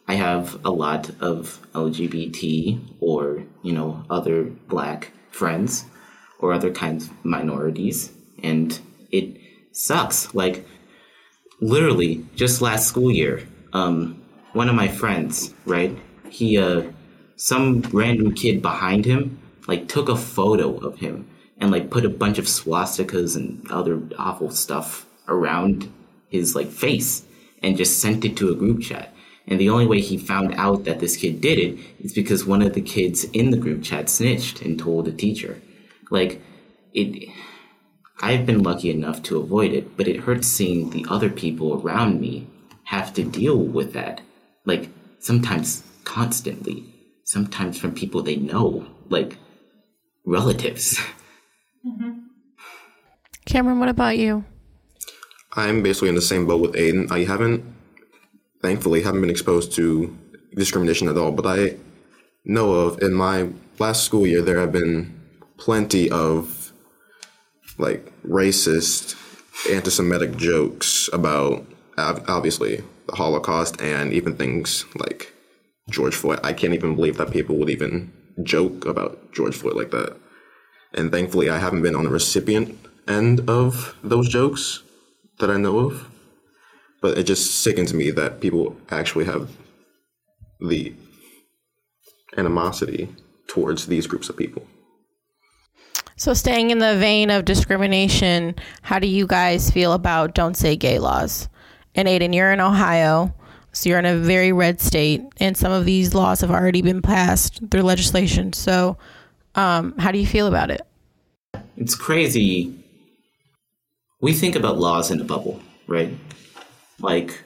I 0.08 0.14
have 0.14 0.64
a 0.64 0.70
lot 0.70 1.10
of 1.20 1.60
LGBT 1.74 2.80
or, 3.00 3.44
you 3.64 3.74
know, 3.74 4.06
other 4.12 4.44
black 4.44 5.12
friends 5.32 5.86
or 6.38 6.54
other 6.54 6.70
kinds 6.70 7.08
of 7.08 7.26
minorities, 7.26 8.12
and 8.44 8.80
it 9.10 9.38
sucks. 9.72 10.36
Like, 10.36 10.68
literally, 11.62 12.24
just 12.36 12.62
last 12.62 12.88
school 12.88 13.12
year, 13.12 13.48
um, 13.74 14.22
one 14.54 14.70
of 14.70 14.76
my 14.76 14.88
friends, 14.88 15.52
right, 15.66 15.98
he, 16.30 16.60
uh, 16.60 16.84
some 17.38 17.82
random 17.92 18.36
kid 18.36 18.62
behind 18.62 19.04
him, 19.04 19.40
like, 19.68 19.88
took 19.88 20.10
a 20.10 20.16
photo 20.16 20.78
of 20.78 21.00
him 21.00 21.28
and, 21.58 21.72
like, 21.72 21.90
put 21.90 22.06
a 22.06 22.18
bunch 22.24 22.38
of 22.38 22.46
swastikas 22.46 23.36
and 23.36 23.66
other 23.72 24.00
awful 24.20 24.52
stuff 24.52 25.08
around 25.28 25.92
his 26.30 26.56
like 26.56 26.70
face 26.70 27.26
and 27.62 27.78
just 27.78 28.00
sent 28.00 28.26
it 28.26 28.38
to 28.38 28.52
a 28.52 28.56
group 28.56 28.82
chat. 28.82 29.14
And 29.48 29.60
the 29.60 29.70
only 29.70 29.86
way 29.86 30.02
he 30.02 30.18
found 30.18 30.56
out 30.56 30.86
that 30.86 31.00
this 31.00 31.18
kid 31.18 31.40
did 31.40 31.60
it 31.60 31.80
is 32.00 32.14
because 32.14 32.46
one 32.46 32.62
of 32.62 32.74
the 32.74 32.82
kids 32.82 33.26
in 33.26 33.52
the 33.52 33.58
group 33.58 33.84
chat 33.84 34.10
snitched 34.10 34.62
and 34.62 34.80
told 34.80 35.06
the 35.06 35.12
teacher. 35.12 35.62
Like 36.10 36.42
it 36.94 37.30
I've 38.22 38.46
been 38.46 38.64
lucky 38.64 38.90
enough 38.90 39.22
to 39.24 39.40
avoid 39.40 39.74
it, 39.74 39.98
but 39.98 40.08
it 40.08 40.22
hurts 40.22 40.48
seeing 40.48 40.90
the 40.90 41.06
other 41.10 41.30
people 41.30 41.82
around 41.82 42.22
me 42.22 42.48
have 42.86 43.14
to 43.16 43.24
deal 43.24 43.58
with 43.58 43.94
that. 43.94 44.22
Like 44.66 44.90
sometimes 45.20 45.84
constantly, 46.06 46.86
sometimes 47.24 47.78
from 47.78 47.94
people 47.94 48.22
they 48.22 48.38
know, 48.38 48.88
like 49.10 49.38
relatives. 50.26 51.00
Mm-hmm. 51.86 52.20
Cameron, 53.46 53.80
what 53.80 53.90
about 53.90 54.18
you? 54.18 54.44
I'm 55.56 55.82
basically 55.82 56.10
in 56.10 56.16
the 56.16 56.22
same 56.22 56.46
boat 56.46 56.62
with 56.62 56.74
Aiden. 56.74 57.10
I 57.12 57.24
haven't, 57.24 57.64
thankfully, 58.62 59.04
haven't 59.04 59.22
been 59.22 59.30
exposed 59.30 59.72
to 59.74 60.16
discrimination 60.54 61.08
at 61.08 61.18
all, 61.18 61.32
but 61.32 61.46
I 61.46 61.78
know 62.44 62.74
of 62.74 63.02
in 63.02 63.14
my 63.14 63.50
last 63.80 64.04
school 64.04 64.28
year 64.28 64.42
there 64.42 64.60
have 64.60 64.72
been 64.72 65.20
plenty 65.58 66.12
of 66.12 66.74
like 67.78 68.12
racist, 68.24 69.16
anti-Semitic 69.72 70.36
jokes 70.36 71.10
about 71.14 71.66
obviously 71.98 72.84
the 73.08 73.16
Holocaust 73.16 73.82
and 73.82 74.14
even 74.14 74.36
things 74.36 74.86
like 74.96 75.34
George 75.90 76.16
Floyd. 76.16 76.40
I 76.44 76.54
can't 76.54 76.74
even 76.74 76.96
believe 76.96 77.18
that 77.18 77.32
people 77.32 77.58
would 77.58 77.70
even 77.70 78.12
joke 78.44 78.86
about 78.86 79.32
George 79.34 79.56
Floyd 79.56 79.76
like 79.76 79.92
that. 79.92 80.18
And 80.94 81.12
thankfully, 81.12 81.50
I 81.50 81.60
haven't 81.60 81.82
been 81.82 81.96
on 81.96 82.04
the 82.04 82.10
recipient 82.10 82.78
end 83.08 83.50
of 83.50 83.96
those 84.04 84.28
jokes 84.28 84.82
that 85.40 85.50
I 85.50 85.58
know 85.58 85.80
of. 85.80 86.10
But 87.02 87.18
it 87.18 87.24
just 87.24 87.64
sickens 87.64 87.94
me 87.94 88.12
that 88.12 88.42
people 88.42 88.76
actually 88.90 89.26
have 89.26 89.52
the 90.60 90.94
animosity 92.38 93.10
towards 93.48 93.88
these 93.88 94.08
groups 94.08 94.30
of 94.30 94.38
people. 94.38 94.66
So, 96.18 96.34
staying 96.34 96.72
in 96.72 96.80
the 96.80 96.96
vein 96.96 97.30
of 97.30 97.44
discrimination, 97.44 98.56
how 98.82 99.00
do 99.00 99.08
you 99.08 99.28
guys 99.28 99.70
feel 99.70 99.92
about 99.94 100.34
don't 100.34 100.56
say 100.56 100.76
gay 100.76 100.98
laws? 100.98 101.50
And 101.94 102.08
Aiden, 102.08 102.34
you're 102.34 102.54
in 102.54 102.62
Ohio. 102.62 103.34
So 103.76 103.90
you're 103.90 104.00
in 104.00 104.06
a 104.06 104.16
very 104.16 104.54
red 104.54 104.80
state, 104.80 105.22
and 105.38 105.58
some 105.58 105.74
of 105.74 105.84
these 105.84 106.16
laws 106.16 106.40
have 106.40 106.50
already 106.50 106.82
been 106.82 107.02
passed 107.02 107.60
through 107.70 107.82
legislation. 107.82 108.54
So, 108.54 108.98
um, 109.56 109.98
how 109.98 110.14
do 110.14 110.18
you 110.18 110.26
feel 110.26 110.48
about 110.48 110.72
it? 110.72 110.82
It's 111.76 111.94
crazy. 111.94 112.74
We 114.22 114.32
think 114.34 114.56
about 114.56 114.78
laws 114.78 115.12
in 115.12 115.20
a 115.20 115.26
bubble, 115.26 115.62
right? 115.88 116.14
Like, 117.00 117.44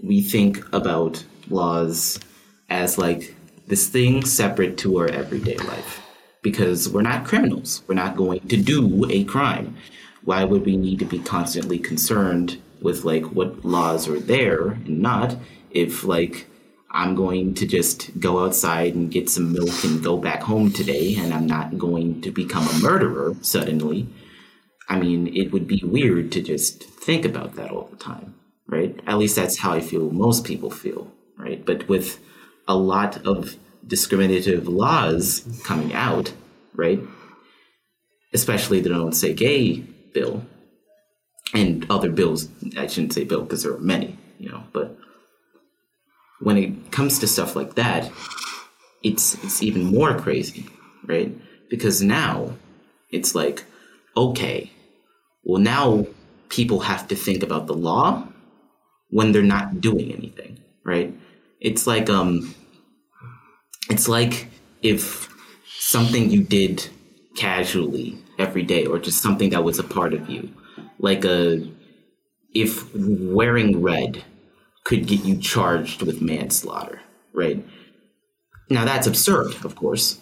we 0.00 0.22
think 0.22 0.62
about 0.72 1.24
laws 1.50 2.20
as 2.68 2.96
like 2.96 3.34
this 3.66 3.88
thing 3.88 4.24
separate 4.24 4.78
to 4.78 4.98
our 4.98 5.08
everyday 5.08 5.56
life 5.56 6.02
because 6.42 6.88
we're 6.88 7.02
not 7.02 7.24
criminals. 7.24 7.82
We're 7.88 7.96
not 7.96 8.16
going 8.16 8.46
to 8.48 8.56
do 8.56 9.04
a 9.10 9.24
crime. 9.24 9.76
Why 10.22 10.44
would 10.44 10.64
we 10.64 10.76
need 10.76 11.00
to 11.00 11.04
be 11.04 11.18
constantly 11.18 11.78
concerned 11.78 12.62
with 12.80 13.04
like 13.04 13.24
what 13.24 13.64
laws 13.64 14.06
are 14.06 14.20
there 14.20 14.68
and 14.68 15.00
not 15.00 15.36
if 15.72 16.04
like 16.04 16.46
I'm 16.92 17.16
going 17.16 17.54
to 17.54 17.66
just 17.66 18.18
go 18.20 18.44
outside 18.44 18.94
and 18.94 19.10
get 19.10 19.28
some 19.28 19.52
milk 19.52 19.82
and 19.82 20.04
go 20.04 20.16
back 20.16 20.42
home 20.42 20.70
today 20.70 21.16
and 21.16 21.34
I'm 21.34 21.46
not 21.46 21.78
going 21.78 22.20
to 22.22 22.30
become 22.30 22.68
a 22.68 22.78
murderer 22.80 23.34
suddenly? 23.40 24.06
I 24.88 24.98
mean, 24.98 25.34
it 25.34 25.52
would 25.52 25.66
be 25.66 25.82
weird 25.84 26.32
to 26.32 26.42
just 26.42 26.82
think 26.84 27.24
about 27.24 27.56
that 27.56 27.70
all 27.70 27.88
the 27.90 27.96
time, 27.96 28.34
right? 28.68 28.98
At 29.06 29.18
least 29.18 29.36
that's 29.36 29.58
how 29.58 29.72
I 29.72 29.80
feel 29.80 30.10
most 30.10 30.44
people 30.44 30.70
feel, 30.70 31.10
right? 31.36 31.64
But 31.64 31.88
with 31.88 32.20
a 32.68 32.76
lot 32.76 33.26
of 33.26 33.56
discriminative 33.86 34.68
laws 34.68 35.62
coming 35.64 35.92
out, 35.92 36.32
right? 36.74 37.00
Especially 38.32 38.80
the 38.80 38.90
Don't 38.90 39.12
Say 39.12 39.32
Gay 39.32 39.84
bill 40.12 40.44
and 41.54 41.86
other 41.90 42.10
bills. 42.10 42.48
I 42.76 42.86
shouldn't 42.86 43.12
say 43.12 43.24
bill 43.24 43.42
because 43.42 43.62
there 43.62 43.72
are 43.72 43.78
many, 43.78 44.18
you 44.38 44.50
know, 44.50 44.64
but 44.72 44.96
when 46.40 46.56
it 46.56 46.92
comes 46.92 47.18
to 47.20 47.26
stuff 47.26 47.56
like 47.56 47.74
that, 47.74 48.10
it's 49.02 49.34
it's 49.44 49.62
even 49.62 49.84
more 49.84 50.18
crazy, 50.18 50.66
right? 51.04 51.32
Because 51.70 52.02
now 52.02 52.54
it's 53.10 53.34
like, 53.34 53.64
okay, 54.16 54.70
well 55.46 55.62
now 55.62 56.06
people 56.50 56.80
have 56.80 57.08
to 57.08 57.16
think 57.16 57.42
about 57.42 57.66
the 57.66 57.74
law 57.74 58.26
when 59.10 59.32
they're 59.32 59.42
not 59.42 59.80
doing 59.80 60.12
anything, 60.12 60.58
right? 60.84 61.14
It's 61.60 61.86
like 61.86 62.10
um 62.10 62.54
it's 63.90 64.08
like 64.08 64.48
if 64.82 65.32
something 65.78 66.30
you 66.30 66.42
did 66.42 66.88
casually 67.36 68.18
every 68.38 68.62
day 68.62 68.86
or 68.86 68.98
just 68.98 69.22
something 69.22 69.50
that 69.50 69.64
was 69.64 69.78
a 69.78 69.84
part 69.84 70.14
of 70.14 70.28
you 70.28 70.48
like 70.98 71.24
a 71.24 71.70
if 72.54 72.94
wearing 72.94 73.82
red 73.82 74.24
could 74.84 75.06
get 75.06 75.24
you 75.24 75.36
charged 75.38 76.02
with 76.02 76.22
manslaughter 76.22 77.00
right 77.34 77.64
now 78.70 78.84
that's 78.84 79.06
absurd 79.06 79.54
of 79.64 79.76
course 79.76 80.18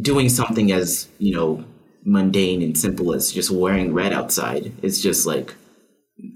doing 0.00 0.28
something 0.28 0.72
as 0.72 1.08
you 1.18 1.34
know 1.34 1.64
mundane 2.04 2.62
and 2.62 2.76
simple 2.76 3.12
as 3.14 3.32
just 3.32 3.50
wearing 3.50 3.92
red 3.92 4.12
outside 4.12 4.72
is 4.82 5.02
just 5.02 5.26
like 5.26 5.54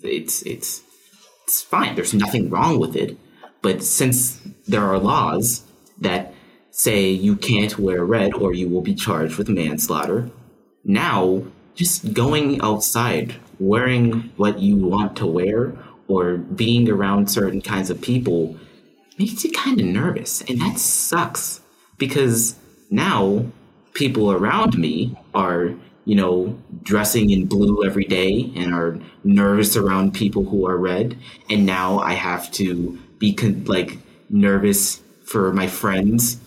it's 0.03 0.43
it's 0.43 0.83
it's 1.45 1.63
fine 1.63 1.95
there's 1.95 2.15
nothing 2.15 2.49
wrong 2.49 2.79
with 2.79 2.95
it 2.97 3.17
but 3.63 3.83
since 3.83 4.41
there 4.67 4.85
are 4.85 4.99
laws 4.99 5.65
that 5.99 6.33
say 6.77 7.09
you 7.09 7.35
can't 7.35 7.79
wear 7.79 8.05
red 8.05 8.35
or 8.35 8.53
you 8.53 8.69
will 8.69 8.83
be 8.83 8.95
charged 8.95 9.39
with 9.39 9.49
manslaughter. 9.49 10.31
Now, 10.85 11.43
just 11.75 12.13
going 12.13 12.61
outside, 12.61 13.37
wearing 13.59 14.31
what 14.37 14.59
you 14.59 14.77
want 14.77 15.17
to 15.17 15.27
wear, 15.27 15.73
or 16.07 16.37
being 16.37 16.89
around 16.91 17.31
certain 17.31 17.63
kinds 17.63 17.89
of 17.89 18.03
people 18.03 18.57
makes 19.19 19.43
you 19.43 19.51
kind 19.53 19.81
of 19.81 19.87
nervous. 19.87 20.43
And 20.43 20.61
that 20.61 20.79
sucks 20.79 21.63
because 21.97 22.57
now 22.91 23.47
people 23.97 24.31
around 24.31 24.77
me 24.77 25.17
are, 25.35 25.75
you 26.05 26.15
know, 26.15 26.57
dressing 26.83 27.31
in 27.31 27.47
blue 27.47 27.83
every 27.83 28.05
day 28.05 28.53
and 28.55 28.75
are 28.75 28.99
nervous 29.25 29.75
around 29.75 30.13
people 30.13 30.45
who 30.45 30.67
are 30.69 30.77
red. 30.77 31.17
And 31.49 31.65
now 31.65 31.99
I 31.99 32.13
have 32.13 32.53
to 32.53 32.99
be 33.19 33.33
con- 33.33 33.65
like 33.65 33.99
nervous 34.29 35.01
for 35.25 35.53
my 35.53 35.67
friends 35.67 36.39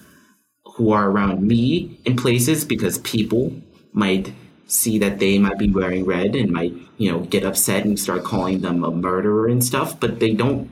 who 0.75 0.91
are 0.91 1.09
around 1.09 1.41
me 1.41 1.99
in 2.05 2.15
places 2.15 2.63
because 2.63 2.99
people 2.99 3.51
might 3.93 4.31
see 4.67 4.99
that 4.99 5.17
they 5.17 5.39
might 5.39 5.57
be 5.57 5.71
wearing 5.71 6.05
red 6.05 6.35
and 6.35 6.51
might, 6.51 6.73
you 6.97 7.11
know, 7.11 7.21
get 7.21 7.43
upset 7.43 7.83
and 7.83 7.99
start 7.99 8.23
calling 8.23 8.61
them 8.61 8.83
a 8.83 8.91
murderer 8.91 9.47
and 9.47 9.63
stuff, 9.63 9.99
but 9.99 10.19
they 10.19 10.33
don't, 10.33 10.71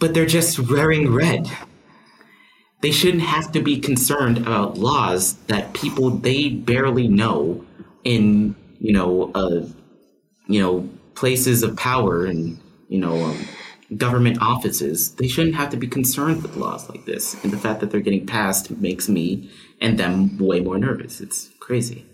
but 0.00 0.12
they're 0.12 0.26
just 0.26 0.58
wearing 0.58 1.12
red. 1.12 1.48
They 2.80 2.92
shouldn't 2.92 3.24
have 3.24 3.50
to 3.52 3.60
be 3.60 3.80
concerned 3.80 4.38
about 4.38 4.78
laws 4.78 5.34
that 5.48 5.72
people 5.74 6.10
they 6.10 6.50
barely 6.50 7.08
know 7.08 7.64
in, 8.04 8.54
you 8.78 8.92
know, 8.92 9.32
uh, 9.34 9.66
you 10.46 10.62
know, 10.62 10.88
places 11.14 11.62
of 11.62 11.76
power 11.76 12.24
and, 12.24 12.60
you 12.88 13.00
know, 13.00 13.24
um, 13.24 13.44
government 13.96 14.38
offices, 14.40 15.14
they 15.14 15.26
shouldn't 15.26 15.56
have 15.56 15.70
to 15.70 15.76
be 15.76 15.88
concerned 15.88 16.42
with 16.42 16.56
laws 16.56 16.88
like 16.88 17.04
this. 17.04 17.42
And 17.42 17.52
the 17.52 17.58
fact 17.58 17.80
that 17.80 17.90
they're 17.90 18.00
getting 18.00 18.26
passed 18.26 18.70
makes 18.70 19.08
me 19.08 19.50
and 19.80 19.98
them 19.98 20.36
way 20.38 20.60
more 20.60 20.78
nervous. 20.78 21.20
It's 21.20 21.50
crazy. 21.60 22.04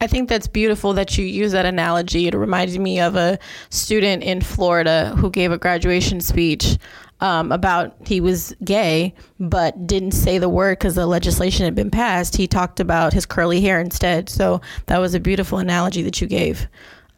I 0.00 0.06
think 0.06 0.28
that's 0.28 0.46
beautiful 0.46 0.92
that 0.94 1.16
you 1.16 1.24
use 1.24 1.52
that 1.52 1.64
analogy. 1.64 2.26
It 2.26 2.34
reminds 2.34 2.78
me 2.78 3.00
of 3.00 3.16
a 3.16 3.38
student 3.70 4.22
in 4.22 4.42
Florida 4.42 5.14
who 5.16 5.30
gave 5.30 5.52
a 5.52 5.58
graduation 5.58 6.20
speech 6.20 6.76
um, 7.20 7.50
about 7.52 7.94
he 8.06 8.20
was 8.20 8.54
gay, 8.62 9.14
but 9.40 9.86
didn't 9.86 10.12
say 10.12 10.38
the 10.38 10.48
word 10.48 10.78
because 10.78 10.94
the 10.94 11.06
legislation 11.06 11.64
had 11.64 11.74
been 11.74 11.90
passed. 11.90 12.36
He 12.36 12.46
talked 12.46 12.80
about 12.80 13.12
his 13.12 13.26
curly 13.26 13.60
hair 13.60 13.80
instead. 13.80 14.28
So 14.28 14.60
that 14.86 14.98
was 14.98 15.14
a 15.14 15.20
beautiful 15.20 15.58
analogy 15.58 16.02
that 16.02 16.20
you 16.20 16.26
gave. 16.26 16.68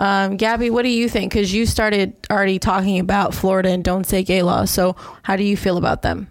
Um, 0.00 0.36
Gabby, 0.36 0.70
what 0.70 0.82
do 0.82 0.90
you 0.90 1.08
think? 1.08 1.32
Because 1.32 1.52
you 1.52 1.66
started 1.66 2.14
already 2.30 2.58
talking 2.58 3.00
about 3.00 3.34
Florida 3.34 3.70
and 3.70 3.82
don't 3.82 4.04
say 4.04 4.22
gay 4.22 4.42
laws. 4.42 4.70
So, 4.70 4.94
how 5.22 5.34
do 5.34 5.42
you 5.42 5.56
feel 5.56 5.76
about 5.76 6.02
them? 6.02 6.28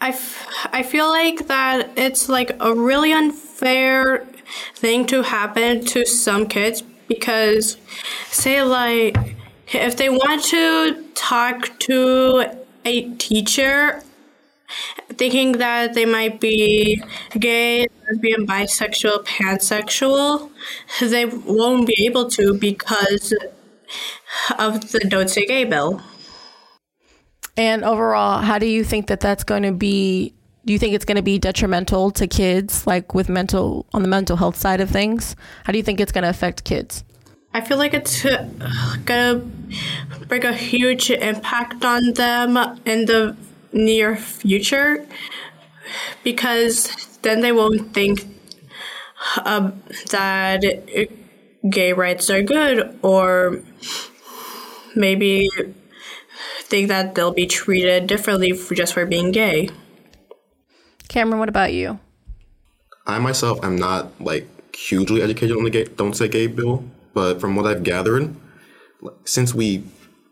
I, 0.00 0.10
f- 0.10 0.46
I 0.72 0.82
feel 0.82 1.08
like 1.08 1.46
that 1.48 1.90
it's 1.96 2.28
like 2.28 2.54
a 2.60 2.74
really 2.74 3.12
unfair 3.12 4.26
thing 4.74 5.06
to 5.06 5.22
happen 5.22 5.84
to 5.86 6.04
some 6.04 6.46
kids 6.46 6.82
because, 7.08 7.78
say, 8.26 8.62
like, 8.62 9.36
if 9.72 9.96
they 9.96 10.10
want 10.10 10.44
to 10.44 11.02
talk 11.14 11.78
to 11.80 12.44
a 12.84 13.10
teacher 13.16 14.02
thinking 15.10 15.52
that 15.52 15.94
they 15.94 16.06
might 16.06 16.40
be 16.40 17.02
gay, 17.38 17.86
lesbian, 18.08 18.46
bisexual, 18.46 19.24
pansexual, 19.26 20.50
they 21.00 21.26
won't 21.26 21.86
be 21.86 22.06
able 22.06 22.28
to 22.30 22.54
because 22.54 23.34
of 24.58 24.92
the 24.92 25.00
Don't 25.00 25.28
Say 25.28 25.46
Gay 25.46 25.64
bill. 25.64 26.00
And 27.56 27.84
overall, 27.84 28.40
how 28.40 28.58
do 28.58 28.66
you 28.66 28.82
think 28.82 29.08
that 29.08 29.20
that's 29.20 29.44
going 29.44 29.62
to 29.62 29.72
be? 29.72 30.34
Do 30.64 30.72
you 30.72 30.78
think 30.78 30.94
it's 30.94 31.04
going 31.04 31.16
to 31.16 31.22
be 31.22 31.38
detrimental 31.38 32.12
to 32.12 32.26
kids, 32.26 32.86
like 32.86 33.14
with 33.14 33.28
mental 33.28 33.84
on 33.92 34.02
the 34.02 34.08
mental 34.08 34.36
health 34.36 34.56
side 34.56 34.80
of 34.80 34.88
things? 34.88 35.36
How 35.64 35.72
do 35.72 35.78
you 35.78 35.82
think 35.82 36.00
it's 36.00 36.12
going 36.12 36.22
to 36.22 36.30
affect 36.30 36.64
kids? 36.64 37.04
I 37.54 37.60
feel 37.60 37.76
like 37.76 37.94
it's 37.94 38.24
gonna 39.04 39.42
bring 40.28 40.44
a 40.44 40.52
huge 40.52 41.10
impact 41.10 41.84
on 41.84 42.14
them 42.14 42.56
in 42.86 43.04
the 43.04 43.36
near 43.72 44.16
future 44.16 45.06
because 46.24 47.18
then 47.22 47.40
they 47.40 47.52
won't 47.52 47.92
think 47.92 48.24
uh, 49.36 49.70
that 50.10 50.64
gay 51.68 51.92
rights 51.92 52.30
are 52.30 52.42
good 52.42 52.98
or 53.02 53.60
maybe 54.96 55.48
think 56.64 56.88
that 56.88 57.14
they'll 57.14 57.32
be 57.32 57.46
treated 57.46 58.06
differently 58.06 58.52
for 58.52 58.74
just 58.74 58.94
for 58.94 59.04
being 59.06 59.30
gay. 59.30 59.68
Cameron, 61.08 61.38
what 61.38 61.48
about 61.48 61.72
you? 61.72 61.98
I 63.06 63.18
myself 63.18 63.62
am 63.62 63.76
not 63.76 64.18
like 64.20 64.48
hugely 64.74 65.20
educated 65.20 65.56
on 65.56 65.64
the 65.64 65.70
gay, 65.70 65.84
don't 65.84 66.14
say 66.14 66.28
gay 66.28 66.46
bill, 66.46 66.84
but 67.14 67.40
from 67.40 67.56
what 67.56 67.66
I've 67.66 67.82
gathered, 67.82 68.34
since 69.24 69.54
we 69.54 69.84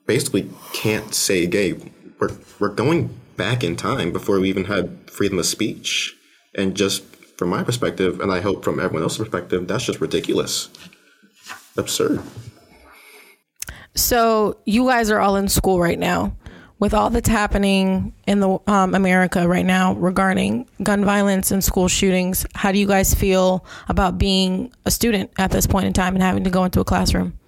basically 0.07 0.51
can't 0.73 1.15
say 1.15 1.47
gay, 1.47 1.75
we're, 2.19 2.37
we're 2.59 2.69
going 2.69 3.19
back 3.37 3.65
in 3.65 3.77
time 3.77 4.13
before 4.13 4.41
we 4.41 4.49
even 4.49 4.65
had 4.65 5.11
freedom 5.11 5.39
of 5.39 5.47
speech. 5.47 6.15
And 6.55 6.77
just 6.77 7.05
from 7.37 7.49
my 7.49 7.63
perspective, 7.63 8.21
and 8.21 8.33
I 8.33 8.41
hope 8.41 8.65
from 8.65 8.81
everyone 8.81 9.03
else's 9.03 9.19
perspective, 9.19 9.67
that's 9.67 9.85
just 9.85 10.01
ridiculous. 10.01 10.69
Absurd. 11.77 12.21
So 13.95 14.59
you 14.67 14.87
guys 14.87 15.11
are 15.11 15.21
all 15.21 15.37
in 15.37 15.49
school 15.49 15.81
right 15.81 15.99
now. 15.99 16.37
With 16.81 16.95
all 16.95 17.11
that's 17.11 17.29
happening 17.29 18.15
in 18.27 18.41
the 18.41 18.59
um, 18.67 18.95
America 18.95 19.47
right 19.47 19.67
now 19.67 19.93
regarding 19.93 20.67
gun 20.83 21.05
violence 21.05 21.51
and 21.51 21.63
school 21.63 21.89
shootings, 21.89 22.47
how 22.55 22.73
do 22.73 22.79
you 22.79 22.87
guys 22.87 23.13
feel 23.15 23.67
about 23.89 24.17
being 24.17 24.73
a 24.87 24.91
student 24.91 25.31
at 25.39 25.51
this 25.51 25.67
point 25.67 25.85
in 25.85 25.93
time 25.93 26.15
and 26.15 26.23
having 26.23 26.43
to 26.45 26.51
go 26.51 26.65
into 26.65 26.81
a 26.81 26.85
classroom? 26.85 27.39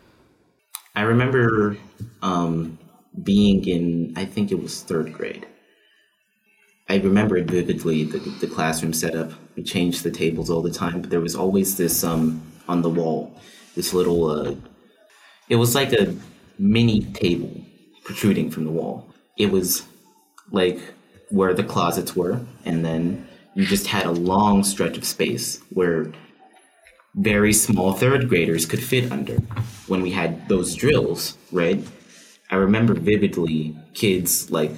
I 0.95 1.03
remember 1.03 1.79
um, 2.21 2.79
being 3.23 3.67
in, 3.67 4.13
I 4.17 4.27
think 4.27 4.53
it 4.53 4.63
was 4.63 4.83
third 4.83 5.15
grade. 5.15 5.47
I 6.91 6.97
remember 6.97 7.43
vividly 7.43 8.05
the, 8.05 8.19
the 8.19 8.47
classroom 8.47 8.93
setup. 8.93 9.33
We 9.57 9.63
changed 9.63 10.03
the 10.03 10.11
tables 10.11 10.51
all 10.51 10.61
the 10.61 10.71
time, 10.71 11.01
but 11.01 11.09
there 11.09 11.23
was 11.23 11.35
always 11.35 11.79
this 11.79 12.05
um 12.05 12.43
on 12.69 12.83
the 12.83 12.91
wall, 12.91 13.35
this 13.75 13.95
little 13.95 14.27
uh, 14.27 14.55
it 15.49 15.57
was 15.57 15.75
like 15.75 15.93
a 15.95 16.15
mini 16.59 17.01
table 17.13 17.65
protruding 18.05 18.51
from 18.51 18.65
the 18.65 18.71
wall. 18.71 19.12
It 19.39 19.51
was 19.51 19.85
like 20.51 20.79
where 21.31 21.55
the 21.55 21.65
closets 21.65 22.15
were, 22.15 22.41
and 22.65 22.85
then 22.85 23.27
you 23.55 23.67
just 23.67 23.87
had 23.87 24.07
a 24.07 24.13
long 24.13 24.65
stretch 24.65 24.97
of 24.97 25.05
space 25.05 25.61
where 25.71 26.13
very 27.15 27.53
small 27.53 27.93
third 27.93 28.29
graders 28.29 28.65
could 28.65 28.83
fit 28.83 29.13
under 29.13 29.37
when 29.87 30.03
we 30.03 30.11
had 30.11 30.49
those 30.49 30.75
drills, 30.75 31.37
right? 31.51 31.85
I 32.51 32.57
remember 32.57 32.95
vividly 32.95 33.77
kids 33.95 34.51
like 34.51 34.73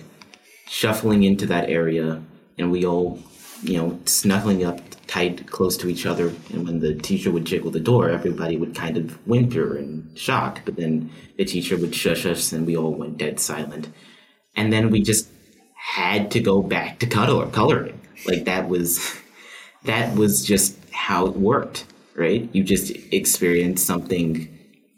shuffling 0.69 1.23
into 1.23 1.47
that 1.47 1.69
area 1.69 2.23
and 2.59 2.71
we 2.71 2.85
all, 2.85 3.21
you 3.63 3.77
know, 3.77 4.01
snuggling 4.05 4.65
up 4.65 4.81
tight 5.07 5.47
close 5.49 5.77
to 5.77 5.89
each 5.89 6.07
other. 6.07 6.33
And 6.53 6.67
when 6.67 6.81
the 6.81 6.95
teacher 6.95 7.31
would 7.31 7.45
jiggle 7.45 7.71
the 7.71 7.81
door, 7.81 8.11
everybody 8.11 8.57
would 8.57 8.75
kind 8.75 8.97
of 8.97 9.13
whimper 9.27 9.77
and 9.77 10.17
shock. 10.19 10.63
But 10.65 10.77
then 10.77 11.11
the 11.37 11.45
teacher 11.45 11.77
would 11.77 11.95
shush 11.95 12.27
us 12.27 12.53
and 12.53 12.67
we 12.67 12.77
all 12.77 12.93
went 12.93 13.19
dead 13.19 13.39
silent. 13.39 13.89
And 14.57 14.73
then 14.73 14.91
we 14.91 15.03
just 15.03 15.29
had 15.75 16.31
to 16.33 16.41
go 16.41 16.63
back 16.63 16.99
to 17.01 17.07
color 17.07 17.47
coloring. 17.49 18.01
Like 18.27 18.45
that 18.45 18.69
was 18.69 19.15
that 19.85 20.17
was 20.17 20.45
just 20.45 20.79
how 20.91 21.27
it 21.27 21.37
worked, 21.37 21.85
right? 22.15 22.49
You 22.53 22.65
just 22.65 22.91
experience 23.13 23.83
something 23.83 24.49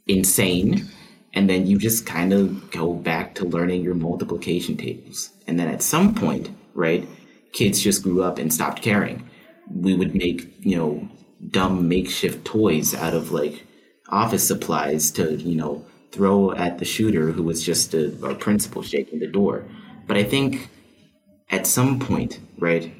insane 0.06 0.88
and 1.36 1.50
then 1.50 1.66
you 1.66 1.76
just 1.76 2.06
kind 2.06 2.32
of 2.32 2.70
go 2.70 2.94
back 2.94 3.34
to 3.34 3.44
learning 3.44 3.82
your 3.82 3.94
multiplication 3.94 4.76
tables. 4.76 5.30
And 5.46 5.58
then 5.58 5.68
at 5.68 5.82
some 5.82 6.14
point, 6.14 6.48
right, 6.74 7.06
kids 7.52 7.80
just 7.80 8.02
grew 8.02 8.22
up 8.22 8.38
and 8.38 8.52
stopped 8.52 8.80
caring. 8.80 9.28
We 9.70 9.94
would 9.94 10.14
make, 10.14 10.54
you 10.60 10.76
know, 10.76 11.08
dumb 11.50 11.88
makeshift 11.88 12.44
toys 12.46 12.94
out 12.94 13.12
of 13.12 13.32
like 13.32 13.66
office 14.08 14.46
supplies 14.46 15.10
to, 15.12 15.34
you 15.34 15.56
know, 15.56 15.84
throw 16.16 16.52
at 16.52 16.78
the 16.78 16.84
shooter 16.84 17.30
who 17.30 17.42
was 17.42 17.62
just 17.62 17.92
a, 17.92 18.06
a 18.24 18.34
principal 18.34 18.82
shaking 18.82 19.18
the 19.20 19.26
door. 19.26 19.64
But 20.06 20.16
I 20.16 20.24
think 20.24 20.70
at 21.50 21.66
some 21.66 22.00
point, 22.00 22.40
right, 22.58 22.94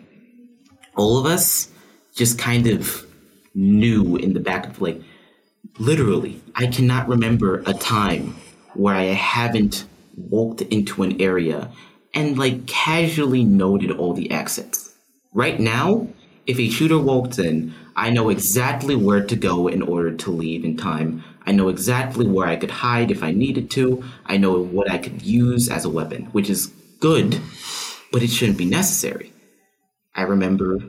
all 0.97 1.19
of 1.19 1.25
us 1.25 1.71
just 2.15 2.39
kind 2.39 2.67
of 2.67 3.07
knew 3.55 4.17
in 4.17 4.35
the 4.35 4.41
back 4.41 4.67
of 4.67 4.81
like, 4.83 5.01
literally, 5.79 6.43
I 6.55 6.67
cannot 6.67 7.09
remember 7.09 7.63
a 7.67 7.73
time 7.73 8.37
where 8.75 8.95
I 8.95 9.05
haven't 9.05 9.87
walked 10.15 10.61
into 10.61 11.03
an 11.03 11.21
area 11.21 11.71
and 12.13 12.39
like 12.39 12.67
casually 12.67 13.45
noted 13.45 13.91
all 13.91 14.13
the 14.13 14.31
exits. 14.31 14.95
Right 15.33 15.59
now, 15.59 16.09
if 16.47 16.59
a 16.59 16.69
shooter 16.69 16.99
walks 16.99 17.39
in, 17.39 17.75
I 17.97 18.11
know 18.11 18.29
exactly 18.29 18.95
where 18.95 19.25
to 19.25 19.37
go 19.37 19.69
in 19.69 19.81
order 19.83 20.13
to 20.15 20.31
leave 20.31 20.65
in 20.65 20.77
time. 20.77 21.25
I 21.47 21.53
know 21.53 21.69
exactly 21.69 22.27
where 22.27 22.47
I 22.47 22.57
could 22.57 22.71
hide 22.71 23.11
if 23.11 23.23
I 23.23 23.31
needed 23.31 23.71
to. 23.73 24.03
I 24.27 24.37
know 24.37 24.61
what 24.61 24.91
I 24.91 24.99
could 24.99 25.23
use 25.23 25.69
as 25.69 25.85
a 25.85 25.91
weapon, 25.91 26.25
which 26.33 26.51
is 26.51 26.67
good, 26.99 27.41
but 28.11 28.23
it 28.23 28.31
shouldn't 28.31 28.59
be 28.59 28.65
necessary. 28.65 29.33
I 30.15 30.23
remember 30.23 30.81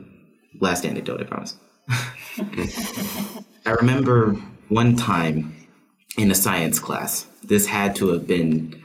last 0.60 0.84
anecdote, 0.84 1.20
I 1.20 1.24
promise. 1.24 1.56
I 3.66 3.70
remember 3.70 4.32
one 4.68 4.96
time 4.96 5.54
in 6.16 6.30
a 6.30 6.34
science 6.34 6.78
class. 6.78 7.26
This 7.44 7.66
had 7.66 7.94
to 7.96 8.08
have 8.08 8.26
been 8.26 8.82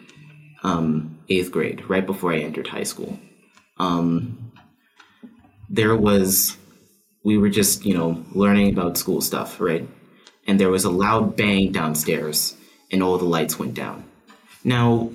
um, 0.64 1.20
eighth 1.30 1.52
grade, 1.52 1.90
right 1.90 2.06
before 2.06 2.34
I 2.34 2.40
entered 2.40 2.68
high 2.68 2.84
school. 2.84 3.20
Um, 3.78 4.52
there 5.70 5.96
was, 5.96 6.56
we 7.24 7.38
were 7.38 7.50
just, 7.50 7.86
you 7.86 7.98
know, 7.98 8.24
learning 8.34 8.72
about 8.72 8.98
school 8.98 9.22
stuff, 9.22 9.60
right? 9.60 9.88
And 10.48 10.60
there 10.60 10.70
was 10.70 10.84
a 10.84 10.90
loud 10.90 11.36
bang 11.36 11.72
downstairs, 11.72 12.56
and 12.92 13.02
all 13.02 13.18
the 13.18 13.26
lights 13.26 13.58
went 13.58 13.74
down. 13.74 14.04
Now, 14.64 15.12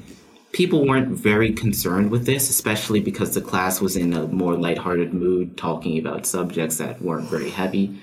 people 0.53 0.87
weren't 0.87 1.09
very 1.09 1.53
concerned 1.53 2.11
with 2.11 2.27
this, 2.27 2.51
especially 2.51 3.01
because 3.01 3.35
the 3.35 3.41
class 3.41 3.81
was 3.81 3.97
in 3.97 4.13
a 4.13 4.27
more 4.27 4.57
lighthearted 4.57 5.13
mood, 5.13 5.57
talking 5.57 5.99
about 5.99 6.27
subjects 6.27 6.79
that 6.79 7.03
weren't 7.03 7.29
very 7.29 7.51
heavy. 7.51 8.01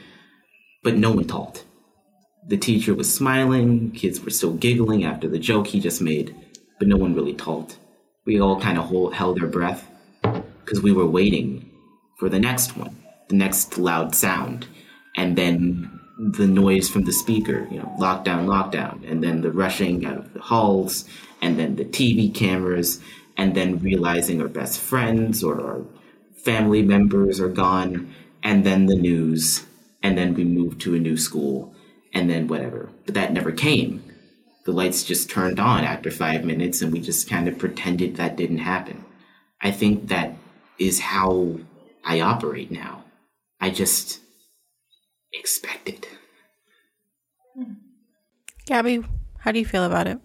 But 0.84 0.98
no 0.98 1.12
one 1.12 1.26
talked. 1.26 1.66
The 2.48 2.58
teacher 2.58 2.94
was 2.94 3.12
smiling, 3.12 3.92
kids 3.92 4.22
were 4.22 4.30
still 4.30 4.54
giggling 4.54 5.04
after 5.04 5.28
the 5.28 5.40
joke 5.40 5.68
he 5.68 5.80
just 5.80 6.02
made, 6.02 6.36
but 6.78 6.88
no 6.88 6.98
one 6.98 7.16
really 7.16 7.34
talked. 7.34 7.78
We 8.26 8.40
all 8.40 8.60
kind 8.62 8.78
of 8.78 9.14
held 9.14 9.42
our 9.42 9.48
breath 9.48 9.90
because 10.64 10.82
we 10.82 10.92
were 10.92 11.08
waiting 11.08 11.72
for 12.18 12.30
the 12.30 12.40
next 12.40 12.78
one, 12.78 12.96
the 13.30 13.36
next 13.36 13.78
loud 13.78 14.14
sound, 14.14 14.68
and 15.16 15.36
then 15.36 15.95
the 16.18 16.48
noise 16.48 16.90
from 16.90 17.04
the 17.04 17.12
speaker, 17.12 17.68
you 17.70 17.78
know, 17.78 17.94
lockdown, 18.00 18.46
lockdown, 18.46 19.10
and 19.10 19.24
then 19.24 19.42
the 19.42 19.52
rushing 19.52 20.06
out 20.06 20.18
of 20.18 20.34
the 20.34 20.40
halls, 20.40 21.06
and 21.42 21.60
then 21.60 21.76
the 21.76 21.86
TV 21.86 22.34
cameras, 22.34 23.02
and 23.38 23.56
then 23.56 23.80
realizing 23.80 24.42
our 24.42 24.48
best 24.48 24.80
friends 24.80 25.44
or 25.44 25.62
our 25.62 25.86
family 26.44 26.82
members 26.82 27.40
are 27.40 27.50
gone, 27.50 28.14
and 28.44 28.66
then 28.66 28.86
the 28.86 28.96
news, 28.96 29.66
and 30.02 30.18
then 30.18 30.34
we 30.34 30.44
moved 30.44 30.80
to 30.82 30.96
a 30.96 31.00
new 31.00 31.18
school, 31.18 31.76
and 32.14 32.30
then 32.30 32.48
whatever. 32.48 32.90
But 33.06 33.16
that 33.16 33.34
never 33.34 33.52
came. 33.52 34.04
The 34.66 34.72
lights 34.72 35.04
just 35.04 35.30
turned 35.30 35.60
on 35.60 35.84
after 35.84 36.10
five 36.12 36.46
minutes, 36.46 36.82
and 36.82 36.94
we 36.94 37.02
just 37.02 37.30
kind 37.30 37.48
of 37.48 37.60
pretended 37.60 38.16
that 38.16 38.38
didn't 38.38 38.60
happen. 38.60 39.04
I 39.62 39.72
think 39.72 40.08
that 40.08 40.38
is 40.80 41.00
how 41.00 41.60
I 42.06 42.22
operate 42.22 42.72
now. 42.72 43.04
I 43.60 43.70
just 43.70 44.22
expect 45.38 45.90
it. 45.90 46.08
Gabby, 48.66 49.04
how 49.40 49.52
do 49.52 49.60
you 49.60 49.66
feel 49.66 49.84
about 49.84 50.08
it? 50.08 50.20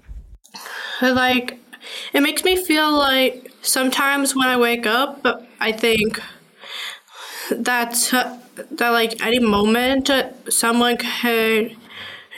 Like, 1.03 1.59
it 2.13 2.21
makes 2.21 2.45
me 2.45 2.57
feel 2.57 2.93
like 2.93 3.53
sometimes 3.63 4.35
when 4.35 4.49
I 4.49 4.57
wake 4.57 4.87
up, 4.87 5.25
I 5.61 5.73
think 5.73 6.21
that 7.51 8.13
uh, 8.13 8.37
that 8.73 8.91
like 8.91 9.25
any 9.25 9.39
moment 9.39 10.11
someone 10.49 10.97
could 10.97 11.77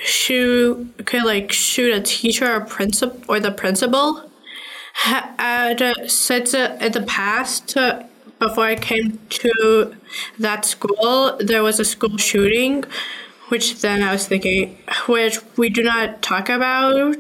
shoot 0.05 0.95
could 1.05 1.25
like 1.25 1.53
shoot 1.53 1.95
a 1.95 2.01
teacher 2.01 2.51
or 2.51 2.61
principal 2.61 3.21
or 3.29 3.41
the 3.41 3.51
principal. 3.51 4.31
And 5.39 5.81
uh, 5.81 6.07
since 6.07 6.55
uh, 6.55 6.77
in 6.81 6.93
the 6.93 7.03
past, 7.03 7.77
uh, 7.77 8.03
before 8.43 8.65
I 8.65 8.75
came 8.77 9.19
to 9.31 9.97
that 10.39 10.65
school, 10.65 11.37
there 11.39 11.63
was 11.63 11.79
a 11.81 11.85
school 11.85 12.17
shooting, 12.19 12.85
which 13.49 13.81
then 13.81 14.03
I 14.03 14.13
was 14.13 14.27
thinking, 14.27 14.79
which 15.07 15.39
we 15.57 15.69
do 15.69 15.83
not 15.83 16.23
talk 16.23 16.49
about, 16.49 17.17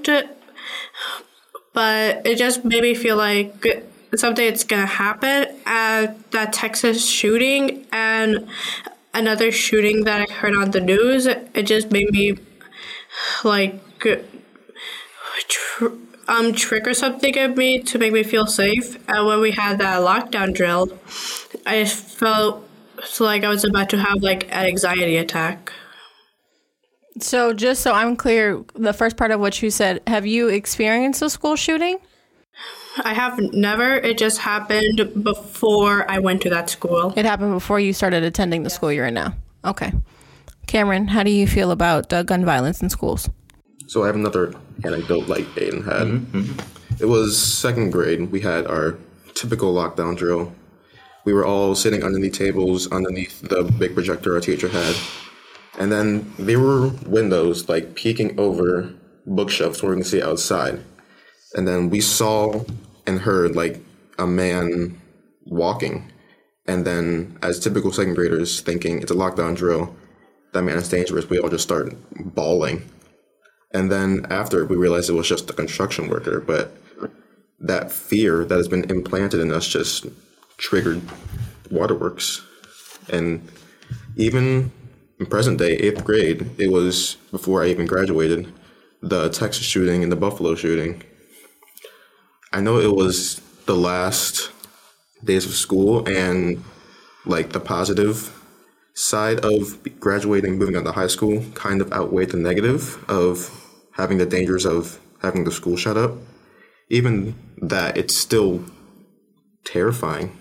but 1.72 2.26
it 2.26 2.36
just 2.36 2.64
made 2.64 2.82
me 2.82 2.94
feel 2.94 3.16
like 3.16 3.84
something 4.14 4.44
is 4.44 4.64
gonna 4.64 4.86
happen 4.86 5.46
at 5.64 6.30
that 6.32 6.52
Texas 6.52 7.08
shooting 7.08 7.86
and 7.92 8.46
another 9.14 9.50
shooting 9.50 10.04
that 10.04 10.28
I 10.28 10.32
heard 10.32 10.54
on 10.54 10.70
the 10.72 10.80
news. 10.80 11.26
It 11.26 11.62
just 11.62 11.90
made 11.90 12.10
me 12.10 12.36
like 13.44 13.80
tr- 15.48 15.88
um 16.28 16.52
trigger 16.52 16.94
something 16.94 17.34
in 17.34 17.54
me 17.54 17.80
to 17.80 17.98
make 17.98 18.12
me 18.12 18.22
feel 18.22 18.46
safe. 18.46 18.96
And 19.08 19.26
when 19.26 19.40
we 19.40 19.50
had 19.52 19.78
that 19.78 20.00
lockdown 20.00 20.54
drill, 20.54 20.98
I 21.66 21.84
felt 21.84 22.68
like 23.20 23.44
I 23.44 23.48
was 23.48 23.64
about 23.64 23.90
to 23.90 23.98
have 23.98 24.22
like 24.22 24.44
an 24.44 24.66
anxiety 24.66 25.16
attack. 25.16 25.72
So, 27.20 27.52
just 27.52 27.82
so 27.82 27.92
I'm 27.92 28.16
clear, 28.16 28.64
the 28.74 28.94
first 28.94 29.18
part 29.18 29.30
of 29.30 29.40
what 29.40 29.60
you 29.62 29.70
said, 29.70 30.00
have 30.06 30.24
you 30.24 30.48
experienced 30.48 31.20
a 31.20 31.28
school 31.28 31.56
shooting? 31.56 31.98
I 33.04 33.14
have 33.14 33.38
never. 33.52 33.94
It 33.94 34.18
just 34.18 34.38
happened 34.38 35.22
before 35.22 36.10
I 36.10 36.18
went 36.18 36.42
to 36.42 36.50
that 36.50 36.70
school. 36.70 37.12
It 37.16 37.24
happened 37.24 37.52
before 37.52 37.80
you 37.80 37.92
started 37.92 38.22
attending 38.22 38.62
the 38.62 38.70
school 38.70 38.92
you're 38.92 39.06
in 39.06 39.14
now. 39.14 39.34
Okay. 39.64 39.92
Cameron, 40.66 41.08
how 41.08 41.22
do 41.22 41.30
you 41.30 41.46
feel 41.46 41.70
about 41.70 42.12
uh, 42.12 42.22
gun 42.22 42.44
violence 42.44 42.82
in 42.82 42.88
schools? 42.88 43.28
So 43.92 44.04
I 44.04 44.06
have 44.06 44.16
another 44.16 44.54
anecdote 44.84 45.28
like 45.28 45.44
Aiden 45.54 45.84
had. 45.84 46.06
Mm-hmm. 46.06 46.58
It 46.98 47.04
was 47.04 47.36
second 47.36 47.90
grade. 47.90 48.32
We 48.32 48.40
had 48.40 48.66
our 48.66 48.96
typical 49.34 49.74
lockdown 49.74 50.16
drill. 50.16 50.50
We 51.26 51.34
were 51.34 51.44
all 51.44 51.74
sitting 51.74 52.02
underneath 52.02 52.32
tables 52.32 52.90
underneath 52.90 53.42
the 53.42 53.64
big 53.64 53.92
projector 53.92 54.34
our 54.34 54.40
teacher 54.40 54.68
had. 54.68 54.96
And 55.78 55.92
then 55.92 56.32
there 56.38 56.58
were 56.58 56.88
windows 57.04 57.68
like 57.68 57.94
peeking 57.94 58.40
over 58.40 58.94
bookshelves 59.26 59.82
where 59.82 59.90
we 59.90 59.96
can 59.96 60.04
see 60.04 60.22
outside. 60.22 60.80
And 61.54 61.68
then 61.68 61.90
we 61.90 62.00
saw 62.00 62.64
and 63.06 63.20
heard 63.20 63.54
like 63.54 63.78
a 64.18 64.26
man 64.26 64.98
walking. 65.44 66.10
And 66.66 66.86
then, 66.86 67.36
as 67.42 67.60
typical 67.60 67.92
second 67.92 68.14
graders, 68.14 68.62
thinking 68.62 69.02
it's 69.02 69.10
a 69.10 69.14
lockdown 69.14 69.54
drill, 69.54 69.94
that 70.54 70.62
man 70.62 70.78
is 70.78 70.88
dangerous, 70.88 71.28
we 71.28 71.38
all 71.38 71.50
just 71.50 71.64
started 71.64 71.94
bawling. 72.34 72.88
And 73.74 73.90
then 73.90 74.26
after 74.30 74.64
we 74.66 74.76
realized 74.76 75.08
it 75.08 75.14
was 75.14 75.28
just 75.28 75.50
a 75.50 75.54
construction 75.54 76.08
worker, 76.08 76.40
but 76.40 76.76
that 77.60 77.92
fear 77.92 78.44
that 78.44 78.56
has 78.56 78.68
been 78.68 78.90
implanted 78.90 79.40
in 79.40 79.52
us 79.52 79.66
just 79.66 80.06
triggered 80.58 81.00
waterworks. 81.70 82.42
And 83.08 83.48
even 84.16 84.70
in 85.18 85.26
present 85.26 85.58
day, 85.58 85.72
eighth 85.76 86.04
grade, 86.04 86.50
it 86.58 86.70
was 86.70 87.16
before 87.30 87.62
I 87.62 87.68
even 87.68 87.86
graduated, 87.86 88.52
the 89.00 89.28
Texas 89.30 89.64
shooting 89.64 90.02
and 90.02 90.12
the 90.12 90.16
Buffalo 90.16 90.54
shooting. 90.54 91.02
I 92.52 92.60
know 92.60 92.78
it 92.78 92.94
was 92.94 93.40
the 93.66 93.76
last 93.76 94.50
days 95.24 95.46
of 95.46 95.52
school 95.52 96.06
and 96.08 96.62
like 97.24 97.50
the 97.50 97.60
positive 97.60 98.38
side 98.94 99.44
of 99.44 99.78
graduating, 100.00 100.58
moving 100.58 100.76
on 100.76 100.84
to 100.84 100.92
high 100.92 101.06
school 101.06 101.44
kind 101.54 101.80
of 101.80 101.92
outweighed 101.92 102.30
the 102.30 102.36
negative 102.36 103.02
of 103.08 103.61
having 103.92 104.18
the 104.18 104.26
dangers 104.26 104.64
of 104.64 104.98
having 105.20 105.44
the 105.44 105.52
school 105.52 105.76
shut 105.76 105.96
up. 105.96 106.12
Even 106.88 107.34
that, 107.62 107.96
it's 107.96 108.14
still 108.14 108.64
terrifying. 109.64 110.36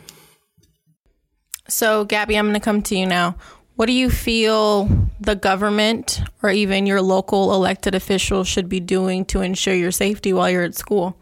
So, 1.67 2.03
Gabby, 2.05 2.37
I'm 2.37 2.45
going 2.45 2.53
to 2.53 2.59
come 2.59 2.81
to 2.83 2.97
you 2.97 3.05
now. 3.05 3.35
What 3.75 3.85
do 3.85 3.93
you 3.93 4.09
feel 4.09 4.89
the 5.19 5.35
government 5.35 6.21
or 6.43 6.51
even 6.51 6.85
your 6.85 7.01
local 7.01 7.53
elected 7.53 7.95
officials 7.95 8.47
should 8.47 8.67
be 8.67 8.79
doing 8.79 9.25
to 9.25 9.41
ensure 9.41 9.73
your 9.73 9.91
safety 9.91 10.33
while 10.33 10.49
you're 10.49 10.63
at 10.63 10.75
school? 10.75 11.17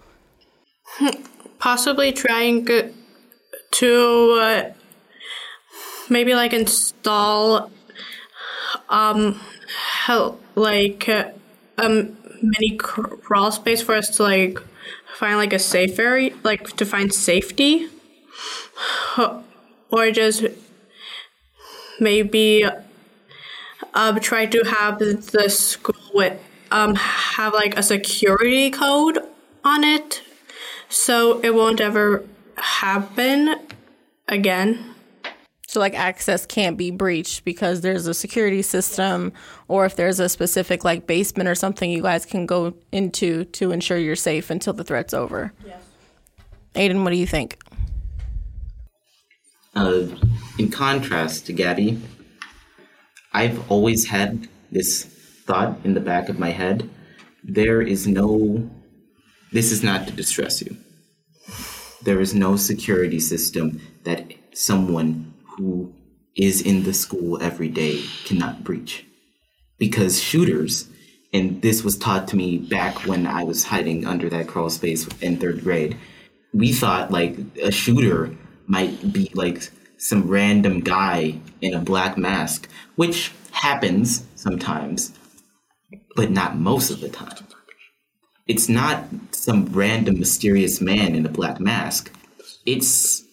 Possibly 1.59 2.11
trying 2.11 2.67
to 3.71 4.39
uh, 4.41 4.73
maybe 6.09 6.33
like 6.33 6.53
install 6.53 7.71
um 8.89 9.39
help 10.05 10.41
like 10.55 11.07
uh, 11.07 11.29
um 11.77 12.17
mini 12.43 12.77
crawl 12.77 13.51
space 13.51 13.81
for 13.81 13.95
us 13.95 14.09
to 14.17 14.23
like 14.23 14.59
find 15.17 15.37
like 15.37 15.53
a 15.53 15.59
safe 15.59 15.97
area 15.99 16.33
like 16.43 16.75
to 16.77 16.85
find 16.85 17.13
safety? 17.13 17.87
Or 19.91 20.11
just 20.11 20.45
maybe 21.99 22.63
um 23.93 24.19
try 24.19 24.45
to 24.45 24.59
have 24.65 24.99
the 24.99 25.49
school 25.49 25.95
with 26.13 26.39
um 26.71 26.95
have 26.95 27.53
like 27.53 27.77
a 27.77 27.83
security 27.83 28.69
code 28.69 29.19
on 29.63 29.83
it 29.83 30.21
so 30.89 31.39
it 31.41 31.53
won't 31.55 31.81
ever 31.81 32.25
happen 32.57 33.55
again 34.27 34.95
so 35.69 35.79
like 35.79 35.93
access 35.93 36.47
can't 36.47 36.77
be 36.77 36.89
breached 36.89 37.45
because 37.45 37.81
there's 37.81 38.07
a 38.07 38.13
security 38.15 38.63
system 38.63 39.31
or 39.67 39.85
if 39.85 39.95
there's 39.95 40.19
a 40.19 40.27
specific 40.27 40.83
like 40.83 41.05
basement 41.05 41.47
or 41.47 41.53
something 41.53 41.91
you 41.91 42.01
guys 42.01 42.25
can 42.25 42.47
go 42.47 42.73
into 42.91 43.45
to 43.45 43.71
ensure 43.71 43.99
you're 43.99 44.15
safe 44.15 44.49
until 44.49 44.73
the 44.73 44.83
threat's 44.83 45.13
over. 45.13 45.53
Yes. 45.63 45.83
Aiden, 46.73 47.03
what 47.03 47.11
do 47.11 47.17
you 47.17 47.27
think? 47.27 47.61
Uh, 49.75 50.07
in 50.57 50.71
contrast 50.71 51.45
to 51.45 51.53
Gabby, 51.53 52.01
I've 53.31 53.69
always 53.69 54.07
had 54.07 54.49
this 54.71 55.03
thought 55.45 55.77
in 55.83 55.93
the 55.93 55.99
back 55.99 56.29
of 56.29 56.39
my 56.39 56.49
head. 56.49 56.89
There 57.43 57.79
is 57.79 58.07
no, 58.07 58.67
this 59.51 59.71
is 59.71 59.83
not 59.83 60.07
to 60.07 60.13
distress 60.13 60.63
you. 60.63 60.75
There 62.01 62.19
is 62.19 62.33
no 62.33 62.55
security 62.55 63.19
system 63.19 63.79
that 64.03 64.33
someone 64.55 65.28
who 65.28 65.28
is 66.35 66.61
in 66.61 66.83
the 66.83 66.93
school 66.93 67.41
every 67.41 67.69
day 67.69 68.03
cannot 68.25 68.63
breach. 68.63 69.05
Because 69.77 70.21
shooters, 70.21 70.89
and 71.33 71.61
this 71.61 71.83
was 71.83 71.97
taught 71.97 72.27
to 72.29 72.35
me 72.35 72.57
back 72.57 73.05
when 73.05 73.27
I 73.27 73.43
was 73.43 73.63
hiding 73.63 74.05
under 74.05 74.29
that 74.29 74.47
crawl 74.47 74.69
space 74.69 75.07
in 75.21 75.37
third 75.37 75.63
grade, 75.63 75.97
we 76.53 76.73
thought 76.73 77.11
like 77.11 77.37
a 77.61 77.71
shooter 77.71 78.35
might 78.67 79.13
be 79.13 79.31
like 79.33 79.69
some 79.97 80.27
random 80.27 80.79
guy 80.79 81.39
in 81.61 81.73
a 81.73 81.79
black 81.79 82.17
mask, 82.17 82.69
which 82.95 83.31
happens 83.51 84.25
sometimes, 84.35 85.13
but 86.15 86.31
not 86.31 86.57
most 86.57 86.89
of 86.89 87.01
the 87.01 87.09
time. 87.09 87.45
It's 88.47 88.69
not 88.69 89.03
some 89.31 89.65
random 89.65 90.17
mysterious 90.17 90.81
man 90.81 91.13
in 91.13 91.25
a 91.25 91.29
black 91.29 91.59
mask. 91.59 92.11
It's 92.65 93.23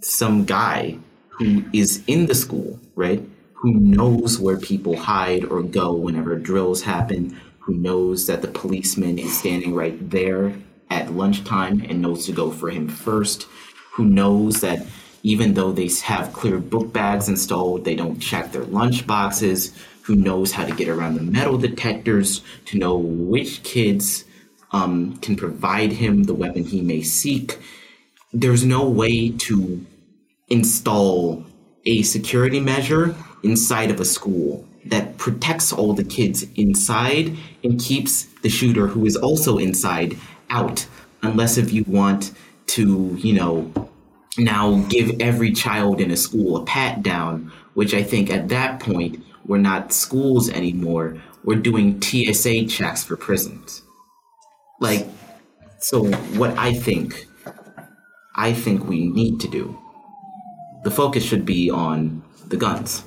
some 0.00 0.44
guy 0.44 0.98
who 1.38 1.64
is 1.72 2.02
in 2.06 2.26
the 2.26 2.34
school, 2.34 2.78
right? 2.94 3.22
Who 3.54 3.72
knows 3.74 4.38
where 4.38 4.58
people 4.58 4.96
hide 4.96 5.44
or 5.44 5.62
go 5.62 5.92
whenever 5.92 6.36
drills 6.36 6.82
happen, 6.82 7.40
who 7.60 7.74
knows 7.74 8.26
that 8.26 8.42
the 8.42 8.48
policeman 8.48 9.18
is 9.18 9.38
standing 9.38 9.74
right 9.74 10.10
there 10.10 10.54
at 10.90 11.12
lunchtime 11.12 11.84
and 11.88 12.02
knows 12.02 12.26
to 12.26 12.32
go 12.32 12.50
for 12.50 12.70
him 12.70 12.88
first, 12.88 13.46
who 13.92 14.04
knows 14.04 14.60
that 14.60 14.86
even 15.22 15.54
though 15.54 15.72
they 15.72 15.88
have 16.02 16.32
clear 16.34 16.58
book 16.58 16.92
bags 16.92 17.28
installed, 17.28 17.84
they 17.84 17.94
don't 17.94 18.20
check 18.20 18.52
their 18.52 18.64
lunch 18.64 19.06
boxes, 19.06 19.74
who 20.02 20.14
knows 20.14 20.52
how 20.52 20.66
to 20.66 20.74
get 20.74 20.88
around 20.88 21.14
the 21.14 21.22
metal 21.22 21.56
detectors 21.56 22.42
to 22.66 22.76
know 22.76 22.96
which 22.96 23.62
kids 23.62 24.24
um, 24.72 25.16
can 25.18 25.34
provide 25.34 25.92
him 25.92 26.24
the 26.24 26.34
weapon 26.34 26.64
he 26.64 26.82
may 26.82 27.00
seek. 27.00 27.58
There's 28.34 28.64
no 28.64 28.86
way 28.86 29.30
to 29.30 29.86
install 30.48 31.44
a 31.86 32.02
security 32.02 32.60
measure 32.60 33.14
inside 33.42 33.90
of 33.90 34.00
a 34.00 34.04
school 34.04 34.66
that 34.86 35.16
protects 35.16 35.72
all 35.72 35.94
the 35.94 36.04
kids 36.04 36.44
inside 36.56 37.36
and 37.62 37.80
keeps 37.80 38.24
the 38.42 38.48
shooter 38.48 38.86
who 38.86 39.06
is 39.06 39.16
also 39.16 39.58
inside 39.58 40.16
out 40.50 40.86
unless 41.22 41.56
if 41.56 41.72
you 41.72 41.84
want 41.86 42.32
to 42.66 43.14
you 43.18 43.32
know 43.32 43.72
now 44.36 44.78
give 44.88 45.20
every 45.20 45.52
child 45.52 46.00
in 46.00 46.10
a 46.10 46.16
school 46.16 46.56
a 46.56 46.64
pat 46.64 47.02
down 47.02 47.50
which 47.74 47.94
i 47.94 48.02
think 48.02 48.30
at 48.30 48.48
that 48.48 48.78
point 48.80 49.22
we're 49.46 49.58
not 49.58 49.92
schools 49.92 50.48
anymore. 50.48 51.20
We're 51.44 51.56
doing 51.56 52.00
tsa 52.00 52.64
checks 52.66 53.04
for 53.04 53.16
prisons. 53.16 53.82
Like 54.80 55.06
so 55.78 56.04
what 56.38 56.56
i 56.56 56.72
think 56.72 57.26
i 58.36 58.54
think 58.54 58.88
we 58.88 59.06
need 59.06 59.38
to 59.38 59.48
do 59.48 59.78
the 60.84 60.90
focus 60.90 61.24
should 61.24 61.44
be 61.44 61.70
on 61.70 62.22
the 62.46 62.56
guns. 62.56 63.04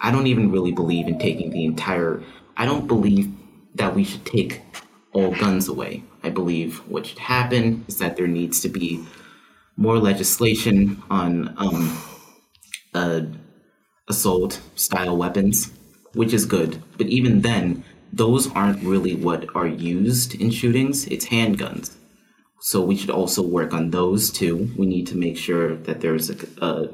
I 0.00 0.12
don't 0.12 0.28
even 0.28 0.52
really 0.52 0.72
believe 0.72 1.08
in 1.08 1.18
taking 1.18 1.50
the 1.50 1.64
entire. 1.64 2.22
I 2.56 2.64
don't 2.64 2.86
believe 2.86 3.30
that 3.74 3.94
we 3.94 4.04
should 4.04 4.24
take 4.24 4.62
all 5.12 5.32
guns 5.32 5.68
away. 5.68 6.04
I 6.22 6.30
believe 6.30 6.78
what 6.88 7.06
should 7.06 7.18
happen 7.18 7.84
is 7.88 7.98
that 7.98 8.16
there 8.16 8.28
needs 8.28 8.60
to 8.60 8.68
be 8.68 9.04
more 9.76 9.98
legislation 9.98 11.02
on 11.10 11.54
um, 11.58 11.98
uh, 12.94 13.22
assault 14.08 14.60
style 14.76 15.16
weapons, 15.16 15.72
which 16.14 16.32
is 16.32 16.46
good. 16.46 16.80
But 16.96 17.08
even 17.08 17.42
then, 17.42 17.84
those 18.12 18.50
aren't 18.52 18.82
really 18.82 19.14
what 19.16 19.44
are 19.56 19.66
used 19.66 20.34
in 20.40 20.50
shootings. 20.50 21.06
It's 21.08 21.26
handguns. 21.26 21.96
So 22.60 22.80
we 22.80 22.96
should 22.96 23.10
also 23.10 23.42
work 23.42 23.72
on 23.72 23.90
those 23.90 24.30
too. 24.30 24.70
We 24.76 24.86
need 24.86 25.06
to 25.08 25.16
make 25.16 25.36
sure 25.36 25.76
that 25.76 26.00
there's 26.00 26.30
a, 26.30 26.36
a 26.64 26.88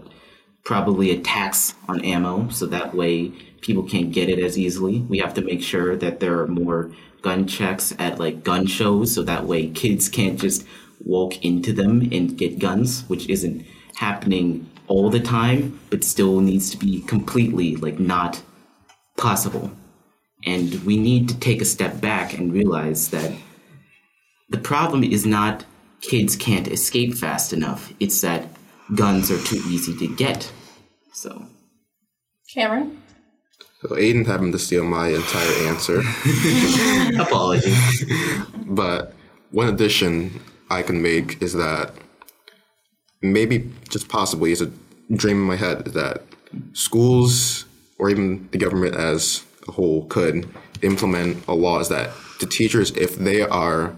probably 0.65 1.11
a 1.11 1.21
tax 1.21 1.75
on 1.89 2.05
ammo 2.05 2.49
so 2.49 2.67
that 2.67 2.95
way 2.95 3.29
people 3.61 3.83
can't 3.83 4.13
get 4.13 4.29
it 4.29 4.39
as 4.39 4.59
easily. 4.59 5.01
We 5.01 5.19
have 5.19 5.35
to 5.35 5.43
make 5.43 5.63
sure 5.63 5.97
that 5.97 6.21
there 6.21 6.41
are 6.41 6.47
more 6.47 6.91
gun 7.23 7.47
checks 7.47 7.95
at 7.99 8.19
like 8.19 8.45
gun 8.45 8.67
shows 8.67 9.15
so 9.15 9.23
that 9.23 9.47
way 9.47 9.69
kids 9.69 10.09
can't 10.09 10.39
just 10.39 10.67
walk 11.05 11.43
into 11.45 11.73
them 11.73 12.09
and 12.13 12.37
get 12.37 12.59
guns, 12.59 13.03
which 13.09 13.29
isn't 13.29 13.67
happening 13.97 14.71
all 14.87 15.11
the 15.11 15.21
time, 15.21 15.81
but 15.91 16.05
still 16.05 16.41
needs 16.41 16.71
to 16.71 16.77
be 16.77 17.01
completely 17.03 17.77
like 17.77 17.99
not 17.99 18.43
possible. 19.17 19.71
And 20.47 20.75
we 20.85 20.99
need 20.99 21.29
to 21.31 21.39
take 21.39 21.63
a 21.63 21.67
step 21.67 22.01
back 22.01 22.37
and 22.37 22.53
realize 22.53 23.09
that 23.11 23.33
the 24.51 24.59
problem 24.59 25.03
is 25.03 25.25
not 25.25 25.65
kids 26.03 26.37
can't 26.37 26.69
escape 26.69 27.15
fast 27.15 27.53
enough. 27.55 27.93
It's 27.99 28.21
that 28.21 28.47
guns 28.95 29.31
are 29.31 29.43
too 29.43 29.63
easy 29.69 29.97
to 29.97 30.15
get. 30.15 30.51
So, 31.13 31.47
Cameron? 32.53 33.01
So 33.81 33.91
Aiden 33.97 34.27
having 34.27 34.51
to 34.53 34.59
steal 34.59 34.85
my 34.85 35.09
entire 35.09 35.69
answer. 35.69 36.01
Apologies. 37.21 38.05
but 38.65 39.15
one 39.51 39.69
addition 39.69 40.41
I 40.71 40.83
can 40.83 41.03
make 41.03 41.43
is 41.43 41.53
that 41.53 41.93
maybe 43.21 43.71
just 43.91 44.09
possibly 44.09 44.53
is 44.53 44.63
a 44.63 44.71
dream 45.15 45.37
in 45.37 45.43
my 45.43 45.57
head 45.57 45.87
that 45.87 46.23
schools 46.73 47.67
or 47.99 48.11
even 48.11 48.49
the 48.53 48.59
government 48.59 48.95
as 48.95 49.45
a 49.69 49.73
whole 49.73 50.07
could 50.07 50.49
implement 50.83 51.47
a 51.47 51.55
laws 51.55 51.89
that 51.89 52.11
the 52.41 52.47
teachers, 52.47 52.91
if 52.93 53.17
they 53.17 53.43
are 53.43 53.97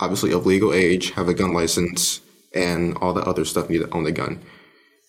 obviously 0.00 0.32
of 0.32 0.46
legal 0.46 0.72
age, 0.72 1.10
have 1.12 1.28
a 1.28 1.34
gun 1.34 1.52
license, 1.52 2.20
and 2.54 2.96
all 2.98 3.12
the 3.12 3.22
other 3.22 3.44
stuff 3.44 3.68
needed 3.68 3.90
on 3.92 4.04
the 4.04 4.12
gun. 4.12 4.40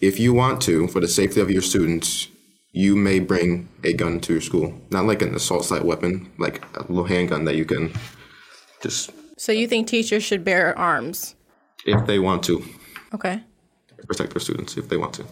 If 0.02 0.20
you 0.20 0.34
want 0.34 0.62
to, 0.64 0.88
for 0.88 1.00
the 1.00 1.08
safety 1.08 1.40
of 1.42 1.50
your 1.50 1.62
students, 1.62 2.28
you 2.72 2.96
may 2.96 3.20
bring 3.20 3.70
a 3.84 3.94
gun 3.94 4.20
to 4.22 4.34
your 4.34 4.42
school. 4.42 4.74
Not 4.90 5.06
like 5.06 5.22
an 5.22 5.34
assault 5.34 5.64
site 5.66 5.86
weapon, 5.86 6.32
like 6.38 6.64
a 6.76 6.82
little 6.82 7.06
handgun 7.06 7.46
that 7.46 7.56
you 7.56 7.66
can 7.66 7.94
just. 8.82 9.12
So 9.38 9.52
you 9.52 9.68
think 9.68 9.88
teachers 9.88 10.24
should 10.24 10.44
bear 10.44 10.78
arms? 10.78 11.36
if 11.86 12.08
they 12.08 12.18
want 12.18 12.42
to 12.44 12.64
Okay. 13.14 13.40
protect 14.08 14.34
their 14.34 14.40
students, 14.40 14.76
if 14.76 14.90
they 14.90 14.98
want 14.98 15.14
to. 15.14 15.24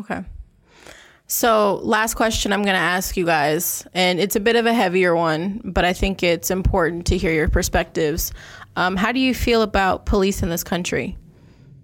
Okay. 0.00 0.22
So, 1.26 1.80
last 1.82 2.14
question 2.14 2.52
I'm 2.52 2.62
going 2.62 2.74
to 2.74 2.80
ask 2.80 3.16
you 3.16 3.24
guys, 3.26 3.86
and 3.94 4.20
it's 4.20 4.36
a 4.36 4.40
bit 4.40 4.54
of 4.54 4.66
a 4.66 4.72
heavier 4.72 5.16
one, 5.16 5.60
but 5.64 5.84
I 5.84 5.92
think 5.92 6.22
it's 6.22 6.50
important 6.50 7.06
to 7.06 7.16
hear 7.16 7.32
your 7.32 7.48
perspectives. 7.48 8.32
Um, 8.76 8.96
how 8.96 9.10
do 9.12 9.18
you 9.18 9.34
feel 9.34 9.62
about 9.62 10.06
police 10.06 10.42
in 10.42 10.50
this 10.50 10.62
country? 10.62 11.16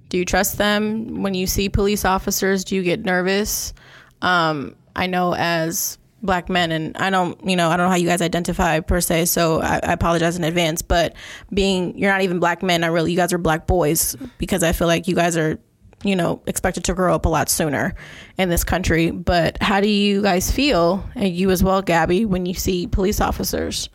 Do 0.09 0.19
you 0.19 0.25
trust 0.25 0.59
them 0.59 1.23
when 1.23 1.35
you 1.35 1.47
see 1.47 1.69
police 1.69 2.05
officers? 2.05 2.65
Do 2.65 2.75
you 2.75 2.83
get 2.83 3.05
nervous? 3.05 3.75
Um, 4.23 4.75
I 4.97 5.07
know 5.07 5.35
as 5.35 5.99
black 6.23 6.49
men, 6.49 6.73
and 6.73 6.97
I 6.97 7.11
don't, 7.11 7.39
you 7.49 7.57
know, 7.57 7.69
I 7.69 7.77
don't 7.77 7.87
know 7.87 7.91
how 7.91 7.97
you 7.97 8.09
guys 8.09 8.21
identify 8.23 8.81
per 8.81 9.01
se, 9.01 9.27
so 9.27 9.61
I, 9.61 9.81
I 9.83 9.93
apologize 9.93 10.37
in 10.37 10.45
advance. 10.45 10.83
But 10.83 11.15
being 11.53 11.97
you're 11.97 12.11
not 12.11 12.23
even 12.23 12.41
black 12.41 12.63
men, 12.63 12.85
I 12.85 12.89
really, 12.89 13.13
you 13.13 13.17
guys 13.17 13.33
are 13.33 13.39
black 13.39 13.67
boys 13.67 14.17
because 14.39 14.63
I 14.63 14.73
feel 14.73 14.87
like 14.87 15.07
you 15.09 15.15
guys 15.15 15.37
are 15.37 15.59
you 16.05 16.15
know, 16.15 16.41
expected 16.47 16.85
to 16.85 16.95
grow 16.95 17.15
up 17.15 17.27
a 17.27 17.29
lot 17.29 17.49
sooner 17.49 17.95
in 18.37 18.49
this 18.49 18.65
country. 18.65 19.11
But 19.11 19.61
how 19.61 19.81
do 19.81 19.89
you 19.89 20.23
guys 20.23 20.51
feel, 20.51 21.05
and 21.15 21.29
you 21.29 21.51
as 21.51 21.63
well, 21.63 21.83
Gabby, 21.83 22.25
when 22.25 22.47
you 22.47 22.55
see 22.55 22.87
police 22.87 23.21
officers? 23.21 23.89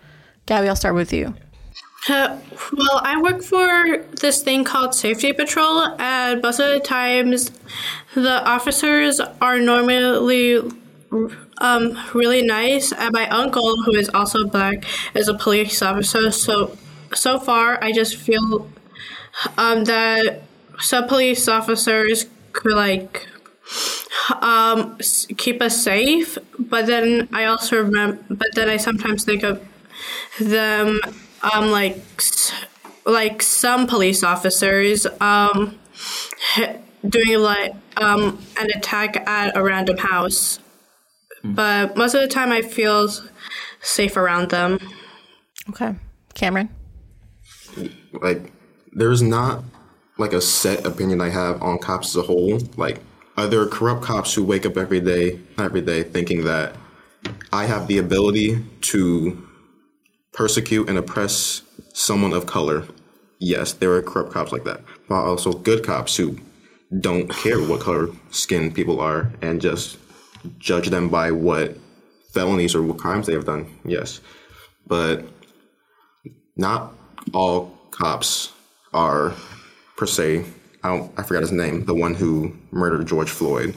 Gabby, 0.45 0.67
I'll 0.67 0.75
start 0.75 0.95
with 0.95 1.13
you. 1.13 1.33
Uh, 2.09 2.37
well, 2.73 3.01
I 3.03 3.21
work 3.21 3.41
for 3.43 3.99
this 4.19 4.41
thing 4.41 4.63
called 4.65 4.93
Safety 4.93 5.31
Patrol, 5.31 5.95
and 5.99 6.41
most 6.41 6.59
of 6.59 6.69
the 6.69 6.79
times 6.81 7.51
the 8.13 8.43
officers 8.45 9.21
are 9.41 9.59
normally 9.59 10.59
um, 11.59 11.97
really 12.13 12.41
nice. 12.41 12.91
And 12.91 13.13
my 13.13 13.27
uncle, 13.29 13.83
who 13.83 13.95
is 13.95 14.09
also 14.13 14.45
black, 14.45 14.83
is 15.13 15.29
a 15.29 15.33
police 15.33 15.81
officer. 15.81 16.31
So, 16.31 16.77
so 17.13 17.39
far, 17.39 17.81
I 17.81 17.91
just 17.93 18.17
feel 18.17 18.69
um, 19.57 19.85
that 19.85 20.43
some 20.79 21.07
police 21.07 21.47
officers 21.47 22.25
could 22.53 22.73
like 22.75 23.27
um, 24.41 24.97
keep 25.37 25.61
us 25.61 25.81
safe, 25.83 26.37
but 26.59 26.85
then 26.85 27.27
I 27.33 27.45
also 27.45 27.83
remember, 27.83 28.23
but 28.29 28.47
then 28.55 28.69
I 28.69 28.77
sometimes 28.77 29.23
think 29.23 29.43
of 29.43 29.61
them 30.39 30.99
um, 31.43 31.71
like 31.71 31.97
like 33.05 33.41
some 33.41 33.85
police 33.87 34.23
officers 34.23 35.05
um, 35.19 35.77
doing 37.07 37.39
like 37.39 37.73
um, 37.97 38.39
an 38.59 38.69
attack 38.75 39.27
at 39.27 39.55
a 39.55 39.63
random 39.63 39.97
house. 39.97 40.59
But 41.43 41.97
most 41.97 42.13
of 42.13 42.21
the 42.21 42.27
time, 42.27 42.51
I 42.51 42.61
feel 42.61 43.09
safe 43.81 44.15
around 44.15 44.49
them. 44.49 44.79
Okay, 45.69 45.95
Cameron. 46.33 46.69
Like, 48.13 48.51
there's 48.93 49.21
not 49.21 49.63
like 50.17 50.31
a 50.31 50.39
set 50.39 50.85
opinion 50.85 51.19
I 51.19 51.29
have 51.29 51.61
on 51.61 51.79
cops 51.79 52.09
as 52.09 52.15
a 52.15 52.21
whole. 52.21 52.59
Like, 52.77 53.01
are 53.35 53.47
there 53.47 53.65
corrupt 53.65 54.03
cops 54.03 54.33
who 54.33 54.43
wake 54.43 54.65
up 54.65 54.77
every 54.77 55.01
day, 55.01 55.39
every 55.57 55.81
day, 55.81 56.03
thinking 56.03 56.45
that 56.45 56.75
I 57.51 57.65
have 57.65 57.87
the 57.87 57.97
ability 57.97 58.63
to 58.81 59.47
persecute 60.33 60.89
and 60.89 60.97
oppress 60.97 61.61
someone 61.93 62.33
of 62.33 62.45
color? 62.45 62.85
Yes, 63.39 63.73
there 63.73 63.91
are 63.93 64.01
corrupt 64.01 64.33
cops 64.33 64.51
like 64.51 64.63
that, 64.63 64.81
but 65.07 65.15
also 65.15 65.53
good 65.53 65.83
cops 65.83 66.15
who 66.15 66.37
don't 66.99 67.29
care 67.29 67.61
what 67.61 67.81
color 67.81 68.09
skin 68.31 68.71
people 68.71 68.99
are 68.99 69.31
and 69.41 69.61
just 69.61 69.97
judge 70.59 70.89
them 70.89 71.09
by 71.09 71.31
what 71.31 71.77
felonies 72.31 72.75
or 72.75 72.81
what 72.81 72.97
crimes 72.97 73.27
they 73.27 73.33
have 73.33 73.45
done. 73.45 73.67
Yes, 73.85 74.21
but 74.87 75.25
not 76.55 76.93
all 77.33 77.77
cops 77.91 78.51
are 78.93 79.33
per 79.97 80.05
se. 80.05 80.45
I 80.83 80.89
don't. 80.89 81.11
I 81.17 81.23
forgot 81.23 81.41
his 81.41 81.51
name. 81.51 81.85
The 81.85 81.95
one 81.95 82.13
who 82.13 82.55
murdered 82.71 83.07
George 83.07 83.29
Floyd. 83.29 83.75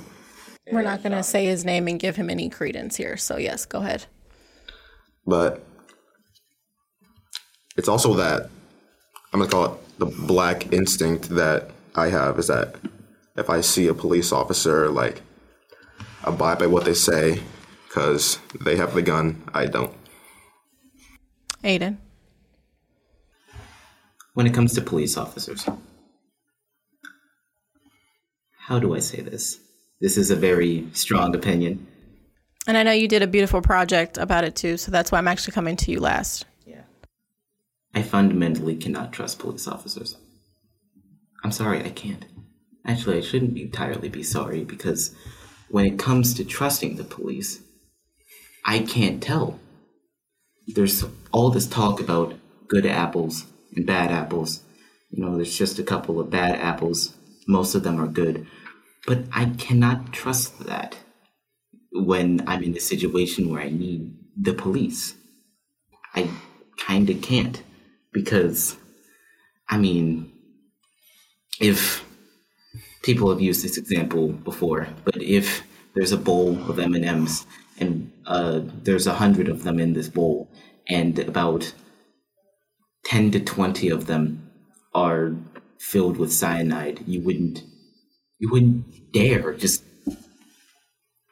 We're 0.72 0.82
not 0.82 1.02
going 1.02 1.12
to 1.12 1.22
say 1.22 1.44
his 1.44 1.64
name 1.64 1.86
and 1.86 1.98
give 1.98 2.16
him 2.16 2.28
any 2.28 2.48
credence 2.48 2.96
here. 2.96 3.16
So 3.16 3.36
yes, 3.36 3.64
go 3.66 3.78
ahead. 3.78 4.06
But 5.24 5.64
it's 7.76 7.88
also 7.88 8.14
that 8.14 8.50
I'm 9.32 9.40
gonna 9.40 9.50
call 9.50 9.64
it 9.66 9.98
the 9.98 10.06
black 10.06 10.72
instinct 10.72 11.30
that 11.30 11.70
I 11.94 12.08
have 12.08 12.38
is 12.38 12.48
that 12.48 12.76
if 13.36 13.50
I 13.50 13.60
see 13.60 13.88
a 13.88 13.94
police 13.94 14.32
officer 14.32 14.88
like 14.88 15.22
abide 16.24 16.58
by 16.58 16.66
what 16.66 16.84
they 16.84 16.94
say 16.94 17.40
because 17.86 18.38
they 18.64 18.76
have 18.76 18.94
the 18.94 19.02
gun, 19.02 19.42
I 19.54 19.66
don't. 19.66 19.92
Aiden. 21.64 21.96
When 24.34 24.46
it 24.46 24.52
comes 24.52 24.74
to 24.74 24.82
police 24.82 25.16
officers, 25.16 25.66
how 28.58 28.78
do 28.78 28.94
I 28.94 28.98
say 28.98 29.22
this? 29.22 29.58
This 30.00 30.18
is 30.18 30.30
a 30.30 30.36
very 30.36 30.88
strong 30.92 31.34
opinion. 31.34 31.86
And 32.66 32.76
I 32.76 32.82
know 32.82 32.92
you 32.92 33.08
did 33.08 33.22
a 33.22 33.26
beautiful 33.26 33.62
project 33.62 34.18
about 34.18 34.44
it 34.44 34.54
too, 34.54 34.76
so 34.76 34.90
that's 34.90 35.10
why 35.10 35.18
I'm 35.18 35.28
actually 35.28 35.52
coming 35.52 35.76
to 35.76 35.90
you 35.90 36.00
last. 36.00 36.44
I 37.96 38.02
fundamentally 38.02 38.76
cannot 38.76 39.10
trust 39.10 39.38
police 39.38 39.66
officers. 39.66 40.18
I'm 41.42 41.50
sorry, 41.50 41.82
I 41.82 41.88
can't. 41.88 42.26
Actually, 42.84 43.16
I 43.16 43.22
shouldn't 43.22 43.56
entirely 43.56 44.10
be 44.10 44.22
sorry 44.22 44.64
because 44.64 45.14
when 45.70 45.86
it 45.86 45.98
comes 45.98 46.34
to 46.34 46.44
trusting 46.44 46.96
the 46.96 47.04
police, 47.04 47.62
I 48.66 48.80
can't 48.80 49.22
tell. 49.22 49.58
There's 50.66 51.06
all 51.32 51.48
this 51.48 51.66
talk 51.66 51.98
about 51.98 52.34
good 52.68 52.84
apples 52.84 53.46
and 53.74 53.86
bad 53.86 54.10
apples. 54.10 54.60
You 55.08 55.24
know, 55.24 55.34
there's 55.34 55.56
just 55.56 55.78
a 55.78 55.82
couple 55.82 56.20
of 56.20 56.28
bad 56.28 56.56
apples. 56.60 57.14
Most 57.48 57.74
of 57.74 57.82
them 57.82 57.98
are 57.98 58.08
good. 58.08 58.46
But 59.06 59.20
I 59.32 59.46
cannot 59.56 60.12
trust 60.12 60.66
that 60.66 60.98
when 61.92 62.44
I'm 62.46 62.62
in 62.62 62.76
a 62.76 62.80
situation 62.80 63.50
where 63.50 63.62
I 63.62 63.70
need 63.70 64.18
the 64.38 64.52
police. 64.52 65.14
I 66.14 66.28
kind 66.76 67.08
of 67.08 67.22
can't 67.22 67.62
because, 68.16 68.76
I 69.68 69.76
mean, 69.76 70.32
if 71.60 72.02
people 73.02 73.28
have 73.28 73.42
used 73.42 73.62
this 73.62 73.76
example 73.76 74.28
before, 74.28 74.88
but 75.04 75.20
if 75.20 75.62
there's 75.94 76.12
a 76.12 76.16
bowl 76.16 76.58
of 76.70 76.78
M 76.78 76.94
and 76.94 77.04
M's 77.04 77.46
and 77.78 78.10
uh, 78.24 78.60
there's 78.84 79.06
a 79.06 79.12
hundred 79.22 79.48
of 79.50 79.64
them 79.64 79.78
in 79.78 79.92
this 79.92 80.08
bowl, 80.08 80.48
and 80.88 81.18
about 81.18 81.74
ten 83.04 83.30
to 83.32 83.40
twenty 83.40 83.90
of 83.90 84.06
them 84.06 84.50
are 84.94 85.34
filled 85.78 86.16
with 86.16 86.32
cyanide, 86.32 87.04
you 87.06 87.20
wouldn't 87.20 87.64
you 88.38 88.48
wouldn't 88.50 89.12
dare 89.12 89.52
just 89.52 89.84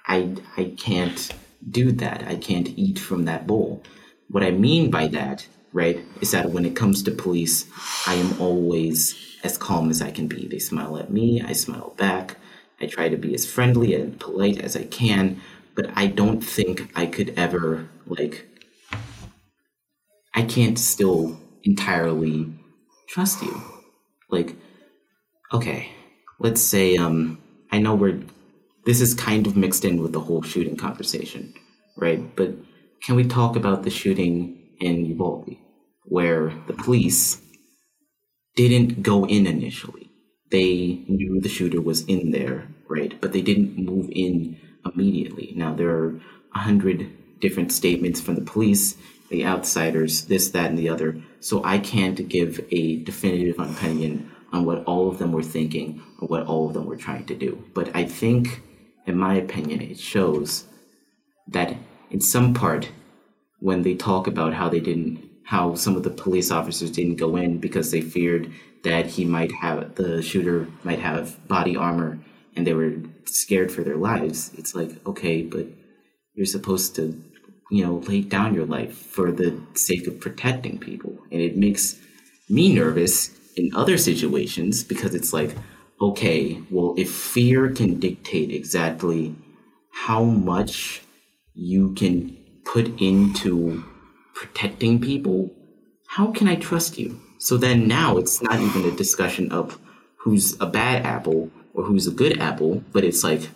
I 0.07 0.37
I 0.59 0.75
can't 0.77 1.33
do 1.81 1.93
that. 1.93 2.25
I 2.27 2.37
can't 2.37 2.69
eat 2.77 2.99
from 2.99 3.25
that 3.25 3.47
bowl. 3.47 3.83
What 4.29 4.43
I 4.43 4.51
mean 4.51 4.91
by 4.91 5.07
that, 5.09 5.47
right, 5.75 6.03
is 6.23 6.31
that 6.31 6.51
when 6.51 6.65
it 6.65 6.77
comes 6.77 7.03
to 7.03 7.11
police, 7.11 7.67
I 8.07 8.15
am 8.15 8.41
always 8.41 9.15
as 9.43 9.59
calm 9.59 9.91
as 9.91 10.01
I 10.01 10.11
can 10.11 10.29
be. 10.29 10.47
They 10.47 10.61
smile 10.61 10.97
at 10.97 11.11
me, 11.11 11.43
I 11.43 11.53
smile 11.53 11.93
back. 11.99 12.37
I 12.81 12.87
try 12.87 13.09
to 13.09 13.17
be 13.17 13.35
as 13.35 13.45
friendly 13.45 13.95
and 13.95 14.19
polite 14.19 14.61
as 14.61 14.77
I 14.77 14.85
can, 14.85 15.41
but 15.75 15.91
I 15.95 16.07
don't 16.07 16.41
think 16.41 16.91
I 16.95 17.07
could 17.07 17.35
ever 17.37 17.89
like 18.07 18.49
I 20.33 20.43
can't 20.43 20.79
still 20.79 21.39
entirely 21.63 22.53
trust 23.09 23.43
you. 23.43 23.63
Like 24.31 24.57
okay, 25.53 25.91
let's 26.39 26.61
say 26.61 26.97
um 26.97 27.39
I 27.71 27.79
know 27.79 27.95
we're 27.95 28.21
this 28.87 29.01
is 29.01 29.15
kind 29.15 29.47
of 29.47 29.57
mixed 29.57 29.85
in 29.85 30.03
with 30.03 30.13
the 30.13 30.21
whole 30.21 30.43
shooting 30.43 30.77
conversation, 30.77 31.55
right? 31.97 32.35
But 32.37 32.55
can 33.03 33.17
we 33.17 33.25
talk 33.25 33.57
about 33.57 33.83
the 33.83 33.91
shooting 33.91 34.61
in 34.81 35.07
Uvalde, 35.07 35.57
where 36.05 36.53
the 36.67 36.73
police 36.73 37.41
didn't 38.57 39.03
go 39.03 39.27
in 39.27 39.47
initially? 39.47 40.11
They 40.51 41.05
knew 41.09 41.41
the 41.41 41.49
shooter 41.49 41.81
was 41.81 42.05
in 42.05 42.31
there, 42.31 42.69
right? 42.89 43.21
But 43.21 43.33
they 43.33 43.43
didn't 43.43 43.77
move 43.77 44.09
in 44.13 44.59
immediately. 44.85 45.53
Now, 45.57 45.75
there 45.75 45.91
are 45.91 46.21
a 46.55 46.61
hundred 46.61 47.41
different 47.41 47.73
statements 47.73 48.21
from 48.21 48.37
the 48.37 48.41
police, 48.43 48.97
the 49.31 49.45
outsiders, 49.45 50.27
this, 50.27 50.51
that, 50.51 50.71
and 50.71 50.79
the 50.79 50.89
other. 50.89 51.21
So 51.41 51.65
I 51.65 51.79
can't 51.79 52.29
give 52.29 52.65
a 52.71 52.97
definitive 53.03 53.59
opinion 53.59 54.31
on 54.53 54.65
what 54.65 54.85
all 54.85 55.09
of 55.09 55.19
them 55.19 55.33
were 55.33 55.43
thinking 55.43 56.01
or 56.21 56.29
what 56.29 56.47
all 56.47 56.69
of 56.69 56.75
them 56.75 56.87
were 56.87 56.97
trying 56.97 57.27
to 57.27 57.35
do. 57.35 57.65
But 57.75 57.95
I 57.95 58.05
think 58.05 58.63
in 59.07 59.19
my 59.19 59.35
opinion, 59.35 59.81
it 59.81 59.99
shows 59.99 60.65
that 61.49 61.77
in 62.11 62.21
some 62.21 62.55
part, 62.55 62.91
when 63.61 63.83
they 63.83 63.95
talk 63.95 64.27
about 64.27 64.55
how 64.55 64.69
they 64.69 64.81
didn't, 64.81 65.23
how 65.45 65.75
some 65.75 65.97
of 65.97 66.03
the 66.03 66.11
police 66.11 66.51
officers 66.51 66.91
didn't 66.91 67.17
go 67.17 67.37
in 67.37 67.59
because 67.59 67.91
they 67.91 68.01
feared 68.01 68.51
that 68.83 69.07
he 69.07 69.25
might 69.25 69.53
have, 69.53 69.95
the 69.95 70.23
shooter 70.23 70.69
might 70.83 70.99
have 70.99 71.47
body 71.49 71.77
armor 71.77 72.19
and 72.57 72.67
they 72.67 72.75
were 72.75 72.95
scared 73.25 73.71
for 73.71 73.83
their 73.83 73.97
lives. 73.97 74.53
It's 74.57 74.75
like, 74.75 75.05
okay, 75.07 75.43
but 75.43 75.67
you're 76.35 76.47
supposed 76.47 76.95
to, 76.97 77.23
you 77.71 77.85
know, 77.85 77.97
lay 78.09 78.21
down 78.21 78.55
your 78.55 78.67
life 78.67 78.95
for 78.95 79.33
the 79.33 79.61
sake 79.75 80.07
of 80.07 80.21
protecting 80.21 80.79
people. 80.79 81.17
And 81.31 81.41
it 81.41 81.57
makes 81.57 81.99
me 82.49 82.75
nervous 82.75 83.31
in 83.57 83.75
other 83.75 83.99
situations 83.99 84.83
because 84.83 85.15
it's 85.15 85.33
like, 85.33 85.55
okay, 86.01 86.61
well, 86.71 86.95
if 86.97 87.11
fear 87.11 87.71
can 87.71 87.99
dictate 88.01 88.51
exactly 88.51 89.35
how 89.93 90.25
much 90.25 91.03
you 91.55 91.95
can 91.95 92.37
put 92.65 93.01
into 93.01 93.85
protecting 94.35 95.01
people, 95.01 95.51
how 96.07 96.33
can 96.33 96.49
I 96.49 96.57
trust 96.57 96.99
you? 96.99 97.21
So 97.39 97.57
then 97.57 97.89
now 97.89 98.17
it's 98.19 98.43
not 98.43 98.61
even 98.61 98.85
a 98.85 98.91
discussion 98.91 99.51
of 99.53 99.79
who's 100.17 100.61
a 100.61 100.67
bad 100.67 101.05
apple 101.05 101.51
or 101.73 101.85
who's 101.85 102.07
a 102.07 102.11
good 102.11 102.41
apple, 102.41 102.83
but 102.93 103.05
it's 103.05 103.25
like, 103.25 103.49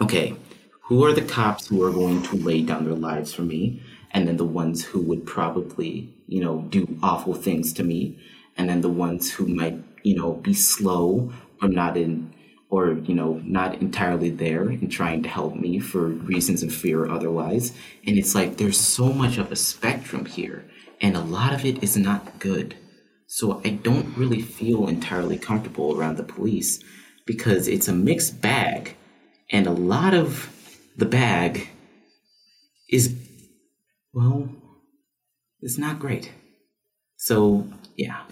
okay, 0.00 0.34
who 0.82 1.04
are 1.04 1.12
the 1.12 1.22
cops 1.22 1.68
who 1.68 1.82
are 1.82 1.92
going 1.92 2.22
to 2.22 2.36
lay 2.36 2.62
down 2.62 2.84
their 2.84 2.94
lives 2.94 3.32
for 3.32 3.42
me? 3.42 3.82
And 4.10 4.28
then 4.28 4.36
the 4.36 4.44
ones 4.44 4.84
who 4.84 5.00
would 5.00 5.26
probably, 5.26 6.12
you 6.26 6.42
know, 6.42 6.66
do 6.68 6.98
awful 7.02 7.34
things 7.34 7.72
to 7.74 7.82
me. 7.82 8.18
And 8.56 8.68
then 8.68 8.82
the 8.82 8.90
ones 8.90 9.32
who 9.32 9.46
might, 9.46 9.82
you 10.02 10.16
know, 10.16 10.32
be 10.34 10.54
slow 10.54 11.32
or 11.62 11.68
not 11.68 11.96
in, 11.96 12.34
or, 12.72 12.94
you 13.04 13.14
know, 13.14 13.38
not 13.44 13.82
entirely 13.82 14.30
there 14.30 14.62
and 14.62 14.90
trying 14.90 15.22
to 15.22 15.28
help 15.28 15.54
me 15.54 15.78
for 15.78 16.06
reasons 16.06 16.62
of 16.62 16.74
fear 16.74 17.04
or 17.04 17.10
otherwise. 17.10 17.74
And 18.06 18.16
it's 18.16 18.34
like 18.34 18.56
there's 18.56 18.80
so 18.80 19.12
much 19.12 19.36
of 19.36 19.52
a 19.52 19.56
spectrum 19.56 20.24
here. 20.24 20.64
And 20.98 21.14
a 21.14 21.20
lot 21.20 21.52
of 21.52 21.66
it 21.66 21.82
is 21.82 21.98
not 21.98 22.38
good. 22.38 22.74
So 23.26 23.60
I 23.62 23.72
don't 23.72 24.16
really 24.16 24.40
feel 24.40 24.88
entirely 24.88 25.36
comfortable 25.36 25.94
around 25.94 26.16
the 26.16 26.22
police 26.22 26.82
because 27.26 27.68
it's 27.68 27.88
a 27.88 27.92
mixed 27.92 28.40
bag. 28.40 28.96
And 29.50 29.66
a 29.66 29.72
lot 29.72 30.14
of 30.14 30.50
the 30.96 31.04
bag 31.04 31.68
is, 32.88 33.14
well, 34.14 34.48
it's 35.60 35.76
not 35.76 35.98
great. 35.98 36.32
So, 37.18 37.68
yeah. 37.98 38.22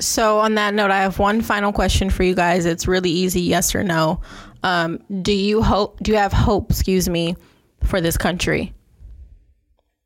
So, 0.00 0.40
on 0.40 0.56
that 0.56 0.74
note, 0.74 0.90
I 0.90 1.02
have 1.02 1.18
one 1.18 1.40
final 1.40 1.72
question 1.72 2.10
for 2.10 2.24
you 2.24 2.34
guys. 2.34 2.66
It's 2.66 2.88
really 2.88 3.10
easy 3.10 3.42
yes 3.42 3.74
or 3.74 3.84
no. 3.84 4.20
Um, 4.64 4.98
do 5.22 5.32
you 5.32 5.62
hope, 5.62 6.00
do 6.00 6.10
you 6.10 6.18
have 6.18 6.32
hope, 6.32 6.70
excuse 6.70 7.08
me, 7.08 7.36
for 7.84 8.00
this 8.00 8.16
country? 8.16 8.72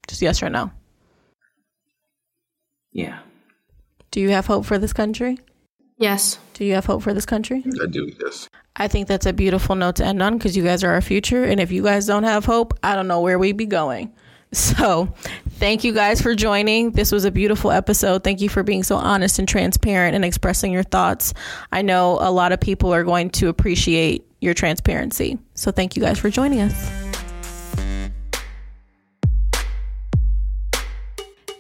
Just 0.09 0.20
yes 0.20 0.43
or 0.43 0.51
no. 0.51 0.70
Yeah. 2.93 3.20
Do 4.11 4.20
you 4.20 4.30
have 4.30 4.47
hope 4.47 4.66
for 4.66 4.78
this 4.78 4.93
country? 4.93 5.39
Yes. 5.97 6.39
Do 6.55 6.64
you 6.64 6.74
have 6.74 6.86
hope 6.86 7.03
for 7.03 7.14
this 7.14 7.26
country? 7.26 7.64
I 7.82 7.86
do, 7.86 8.11
yes. 8.20 8.49
I 8.76 8.89
think 8.89 9.09
that's 9.09 9.26
a 9.26 9.32
beautiful 9.32 9.74
note 9.74 9.97
to 9.97 10.05
end 10.05 10.22
on 10.22 10.39
because 10.39 10.57
you 10.57 10.62
guys 10.62 10.84
are 10.84 10.93
our 10.93 11.01
future. 11.01 11.45
And 11.45 11.61
if 11.61 11.72
you 11.72 11.82
guys 11.82 12.07
don't 12.07 12.24
have 12.24 12.45
hope, 12.45 12.78
I 12.82 12.95
don't 12.95 13.09
know 13.09 13.20
where 13.20 13.39
we'd 13.39 13.57
be 13.57 13.66
going. 13.66 14.12
So, 14.53 15.12
thank 15.51 15.84
you 15.84 15.92
guys 15.92 16.22
for 16.22 16.34
joining. 16.34 16.92
This 16.92 17.12
was 17.12 17.26
a 17.26 17.30
beautiful 17.30 17.70
episode. 17.70 18.24
Thank 18.24 18.40
you 18.40 18.49
for 18.49 18.62
being 18.62 18.82
so 18.82 18.96
honest 18.96 19.38
and 19.38 19.46
transparent 19.46 20.14
and 20.14 20.24
expressing 20.24 20.72
your 20.72 20.84
thoughts. 20.84 21.34
I 21.70 21.82
know 21.82 22.18
a 22.20 22.30
lot 22.30 22.53
of 22.53 22.61
people 22.61 22.94
are 22.94 23.05
going 23.05 23.28
to 23.30 23.49
appreciate 23.49 24.26
your 24.40 24.55
transparency. 24.55 25.38
So, 25.55 25.70
thank 25.70 25.96
you 25.96 26.03
guys 26.03 26.18
for 26.18 26.30
joining 26.30 26.61
us. 26.61 26.90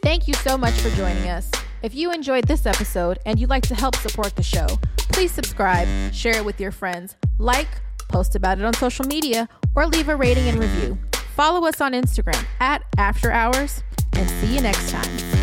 Thank 0.02 0.26
you 0.26 0.34
so 0.34 0.56
much 0.56 0.74
for 0.74 0.88
joining 0.96 1.28
us. 1.28 1.50
If 1.82 1.94
you 1.94 2.10
enjoyed 2.10 2.44
this 2.44 2.64
episode 2.64 3.18
and 3.26 3.38
you'd 3.38 3.50
like 3.50 3.64
to 3.64 3.74
help 3.74 3.96
support 3.96 4.34
the 4.34 4.42
show, 4.42 4.66
please 4.96 5.30
subscribe, 5.30 5.86
share 6.14 6.36
it 6.38 6.44
with 6.44 6.58
your 6.58 6.72
friends, 6.72 7.16
like, 7.38 7.68
post 8.08 8.34
about 8.34 8.58
it 8.58 8.64
on 8.64 8.72
social 8.74 9.04
media, 9.04 9.46
or 9.74 9.86
leave 9.86 10.08
a 10.08 10.16
rating 10.16 10.48
and 10.48 10.58
review. 10.58 10.98
Follow 11.38 11.68
us 11.68 11.80
on 11.80 11.92
Instagram 11.92 12.44
at 12.58 12.82
After 12.98 13.30
Hours, 13.30 13.84
and 14.14 14.28
see 14.28 14.56
you 14.56 14.60
next 14.60 14.90
time. 14.90 15.37